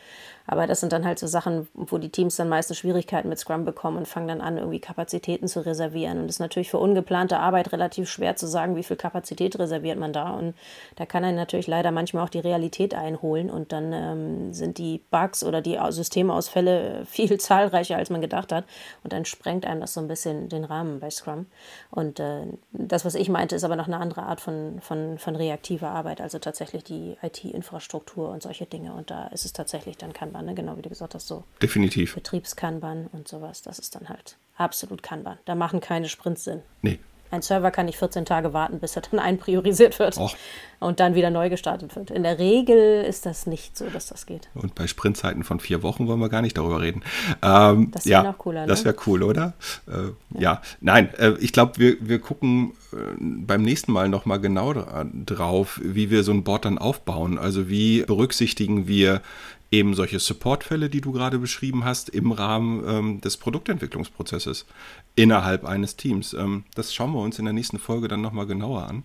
Aber 0.47 0.67
das 0.67 0.81
sind 0.81 0.93
dann 0.93 1.05
halt 1.05 1.19
so 1.19 1.27
Sachen, 1.27 1.69
wo 1.75 1.99
die 1.99 2.11
Teams 2.11 2.37
dann 2.37 2.49
meistens 2.49 2.79
Schwierigkeiten 2.79 3.29
mit 3.29 3.39
Scrum 3.39 3.65
bekommen 3.65 3.97
und 3.97 4.09
fangen 4.09 4.29
dann 4.29 4.41
an, 4.41 4.59
irgendwie 4.59 4.81
Kapazitäten 4.81 5.49
zu 5.49 5.65
reservieren. 5.65 6.19
Und 6.19 6.27
es 6.27 6.37
ist 6.37 6.41
natürlich 6.41 6.71
für 6.71 6.79
ungeplante 6.79 7.39
Arbeit 7.39 7.73
relativ 7.73 8.09
schwer 8.09 8.37
zu 8.37 8.47
sagen, 8.47 8.77
wie 8.77 8.83
viel 8.83 8.97
Kapazität 8.97 9.59
reserviert 9.59 9.99
man 9.99 10.13
da. 10.13 10.31
Und 10.31 10.55
da 10.97 11.07
kann 11.07 11.25
einen 11.25 11.37
natürlich 11.37 11.67
leider 11.67 11.91
manchmal 11.91 12.25
auch 12.25 12.29
die 12.29 12.39
Realität 12.39 12.95
einholen. 12.95 13.51
Und 13.51 13.73
dann 13.73 13.93
ähm, 13.93 14.53
sind 14.53 14.79
die 14.79 15.01
Bugs 15.11 15.43
oder 15.43 15.61
die 15.61 15.79
Systemausfälle 15.91 17.05
viel 17.07 17.39
zahlreicher, 17.39 17.97
als 17.97 18.11
man 18.11 18.21
gedacht 18.21 18.53
hat. 18.53 18.65
Und 19.03 19.13
dann 19.13 19.25
sprengt 19.25 19.67
einem 19.67 19.81
das 19.81 19.95
so 19.95 20.01
ein 20.01 20.09
bisschen 20.09 20.49
den 20.49 20.65
Rahmen 20.65 21.01
bei 21.01 21.11
Scrum. 21.11 21.47
Und 21.91 22.21
äh, 22.21 22.47
das, 22.73 23.05
was 23.05 23.15
ich 23.15 23.29
meinte, 23.29 23.57
ist 23.57 23.65
aber 23.65 23.77
noch 23.77 23.87
eine 23.87 23.99
andere 23.99 24.23
Art 24.23 24.41
von, 24.41 24.79
von, 24.81 25.19
von 25.19 25.35
reaktiver 25.35 25.91
Arbeit, 25.91 26.21
also 26.21 26.39
tatsächlich 26.39 26.85
die 26.85 27.17
IT-Infrastruktur 27.23 28.29
und 28.29 28.43
solche 28.43 28.67
Dinge. 28.67 28.93
Und 28.93 29.11
da 29.11 29.27
ist 29.29 29.45
es 29.45 29.53
tatsächlich 29.53 29.97
dann 29.97 30.13
kein 30.13 30.36
Kanban, 30.37 30.47
ne? 30.47 30.55
genau 30.55 30.77
wie 30.77 30.83
du 30.83 30.89
gesagt 30.89 31.15
hast, 31.15 31.27
so. 31.27 31.45
Definitiv. 31.63 32.15
Betriebskanban 32.15 33.09
und 33.13 33.29
sowas, 33.29 33.63
das 33.63 33.79
ist 33.79 33.95
dann 33.95 34.09
halt 34.09 34.37
absolut 34.57 35.03
Kanban. 35.03 35.39
Da 35.45 35.55
machen 35.55 35.81
keine 35.81 36.09
Sprints 36.09 36.45
Sinn. 36.45 36.63
Nee. 36.83 36.99
Ein 37.29 37.43
Server 37.43 37.73
kann 37.73 37.87
nicht 37.87 37.99
14 37.99 38.25
Tage 38.25 38.53
warten, 38.53 38.79
bis 38.79 38.95
er 38.95 39.03
dann 39.03 39.19
einpriorisiert 39.19 39.99
wird 39.99 40.17
Och. 40.17 40.37
und 40.79 41.01
dann 41.01 41.17
wieder 41.17 41.31
neu 41.31 41.51
gestartet 41.51 41.97
wird. 41.97 42.13
In 42.13 42.23
der 42.23 42.39
Regel 42.39 43.03
ist 43.03 43.27
das 43.27 43.47
nicht 43.47 43.77
so, 43.77 43.87
dass 43.87 44.07
das 44.07 44.27
geht. 44.27 44.49
Und 44.55 44.77
bei 44.77 44.87
Sprintzeiten 44.87 45.43
von 45.43 45.59
vier 45.59 45.83
Wochen 45.83 46.07
wollen 46.07 46.21
wir 46.21 46.29
gar 46.29 46.43
nicht 46.43 46.57
darüber 46.57 46.81
reden. 46.81 47.03
Ähm, 47.43 47.91
das 47.91 48.07
wäre 48.07 48.23
ja, 48.23 48.31
noch 48.31 48.39
cooler. 48.39 48.61
Ne? 48.61 48.67
Das 48.69 48.85
wäre 48.85 48.95
cool, 49.07 49.25
oder? 49.25 49.55
Äh, 49.89 49.91
ja. 50.35 50.41
ja. 50.41 50.63
nein, 50.81 51.13
äh, 51.15 51.33
ich 51.41 51.53
glaube, 51.53 51.79
wir, 51.79 51.97
wir 52.01 52.21
gucken 52.21 52.75
äh, 52.93 52.97
beim 53.19 53.63
nächsten 53.63 53.91
Mal 53.91 54.09
nochmal 54.09 54.41
genau 54.41 54.73
drauf, 55.27 55.81
wie 55.83 56.11
wir 56.11 56.23
so 56.23 56.31
ein 56.31 56.45
Board 56.45 56.65
dann 56.65 56.79
aufbauen. 56.79 57.39
Also 57.39 57.69
wie 57.69 58.03
berücksichtigen 58.03 58.87
wir 58.87 59.21
eben 59.71 59.95
solche 59.95 60.19
Supportfälle, 60.19 60.89
die 60.89 61.01
du 61.01 61.13
gerade 61.13 61.39
beschrieben 61.39 61.85
hast, 61.85 62.09
im 62.09 62.33
Rahmen 62.33 62.85
ähm, 62.87 63.21
des 63.21 63.37
Produktentwicklungsprozesses 63.37 64.67
innerhalb 65.15 65.65
eines 65.65 65.97
Teams. 65.97 66.35
Ähm, 66.35 66.65
das 66.75 66.95
schauen 66.95 67.13
wir 67.13 67.21
uns 67.21 67.39
in 67.39 67.45
der 67.45 67.55
nächsten 67.55 67.79
Folge 67.79 68.09
dann 68.09 68.21
nochmal 68.21 68.47
genauer 68.47 68.83
an, 68.83 69.05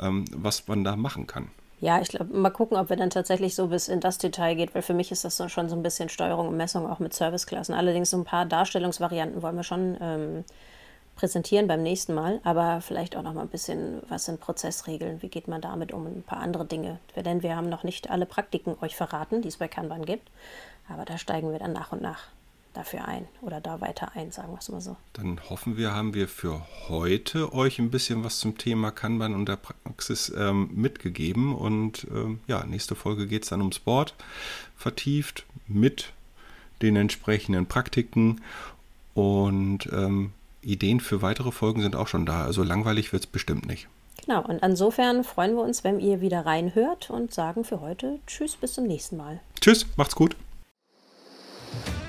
ähm, 0.00 0.24
was 0.34 0.66
man 0.68 0.84
da 0.84 0.96
machen 0.96 1.26
kann. 1.26 1.48
Ja, 1.80 2.00
ich 2.00 2.08
glaube, 2.08 2.36
mal 2.36 2.50
gucken, 2.50 2.76
ob 2.76 2.88
wir 2.88 2.96
dann 2.96 3.10
tatsächlich 3.10 3.54
so 3.54 3.68
bis 3.68 3.86
in 3.86 4.00
das 4.00 4.18
Detail 4.18 4.56
geht, 4.56 4.74
weil 4.74 4.82
für 4.82 4.94
mich 4.94 5.12
ist 5.12 5.24
das 5.24 5.36
so 5.36 5.48
schon 5.48 5.68
so 5.68 5.76
ein 5.76 5.82
bisschen 5.82 6.08
Steuerung 6.08 6.48
und 6.48 6.56
Messung 6.56 6.90
auch 6.90 6.98
mit 6.98 7.14
Serviceklassen. 7.14 7.74
Allerdings 7.74 8.10
so 8.10 8.16
ein 8.16 8.24
paar 8.24 8.46
Darstellungsvarianten 8.46 9.42
wollen 9.42 9.56
wir 9.56 9.62
schon 9.62 9.96
ähm, 10.00 10.44
präsentieren 11.18 11.66
beim 11.66 11.82
nächsten 11.82 12.14
Mal, 12.14 12.40
aber 12.44 12.80
vielleicht 12.80 13.16
auch 13.16 13.22
noch 13.22 13.34
mal 13.34 13.42
ein 13.42 13.48
bisschen, 13.48 14.00
was 14.08 14.26
sind 14.26 14.40
Prozessregeln, 14.40 15.20
wie 15.20 15.28
geht 15.28 15.48
man 15.48 15.60
damit 15.60 15.92
um, 15.92 16.06
ein 16.06 16.22
paar 16.22 16.38
andere 16.38 16.64
Dinge. 16.64 17.00
Denn 17.16 17.42
wir 17.42 17.56
haben 17.56 17.68
noch 17.68 17.82
nicht 17.82 18.08
alle 18.08 18.24
Praktiken 18.24 18.76
euch 18.80 18.94
verraten, 18.94 19.42
die 19.42 19.48
es 19.48 19.56
bei 19.56 19.66
Kanban 19.66 20.04
gibt, 20.04 20.30
aber 20.88 21.04
da 21.04 21.18
steigen 21.18 21.50
wir 21.50 21.58
dann 21.58 21.72
nach 21.72 21.90
und 21.90 22.02
nach 22.02 22.28
dafür 22.72 23.08
ein 23.08 23.26
oder 23.40 23.60
da 23.60 23.80
weiter 23.80 24.12
ein, 24.14 24.30
sagen 24.30 24.52
wir 24.52 24.58
es 24.60 24.68
mal 24.68 24.80
so. 24.80 24.96
Dann 25.14 25.40
hoffen 25.50 25.76
wir, 25.76 25.92
haben 25.92 26.14
wir 26.14 26.28
für 26.28 26.64
heute 26.88 27.52
euch 27.52 27.80
ein 27.80 27.90
bisschen 27.90 28.22
was 28.22 28.38
zum 28.38 28.56
Thema 28.56 28.92
Kanban 28.92 29.34
und 29.34 29.48
der 29.48 29.56
Praxis 29.56 30.32
ähm, 30.36 30.70
mitgegeben. 30.72 31.52
Und 31.52 32.06
ähm, 32.12 32.38
ja, 32.46 32.64
nächste 32.64 32.94
Folge 32.94 33.26
geht 33.26 33.42
es 33.42 33.48
dann 33.48 33.60
ums 33.60 33.80
Board. 33.80 34.14
Vertieft 34.76 35.44
mit 35.66 36.12
den 36.80 36.94
entsprechenden 36.94 37.66
Praktiken. 37.66 38.40
Und 39.14 39.88
ähm, 39.92 40.32
Ideen 40.62 41.00
für 41.00 41.22
weitere 41.22 41.52
Folgen 41.52 41.82
sind 41.82 41.96
auch 41.96 42.08
schon 42.08 42.26
da. 42.26 42.44
Also 42.44 42.62
langweilig 42.62 43.12
wird 43.12 43.24
es 43.24 43.26
bestimmt 43.26 43.66
nicht. 43.66 43.88
Genau, 44.26 44.42
und 44.42 44.62
insofern 44.62 45.24
freuen 45.24 45.54
wir 45.54 45.62
uns, 45.62 45.84
wenn 45.84 46.00
ihr 46.00 46.20
wieder 46.20 46.44
reinhört 46.44 47.10
und 47.10 47.32
sagen 47.32 47.64
für 47.64 47.80
heute 47.80 48.18
Tschüss, 48.26 48.56
bis 48.56 48.74
zum 48.74 48.86
nächsten 48.86 49.16
Mal. 49.16 49.40
Tschüss, 49.60 49.86
macht's 49.96 50.14
gut. 50.14 50.36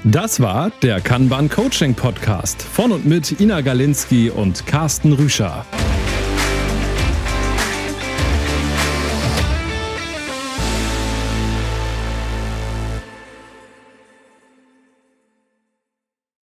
Das 0.03 0.39
war 0.39 0.71
der 0.81 1.01
Kanban 1.01 1.49
Coaching 1.49 1.93
Podcast 1.93 2.61
von 2.61 2.91
und 2.91 3.05
mit 3.05 3.39
Ina 3.39 3.61
Galinski 3.61 4.29
und 4.29 4.65
Carsten 4.65 5.13
Rüscher. 5.13 5.65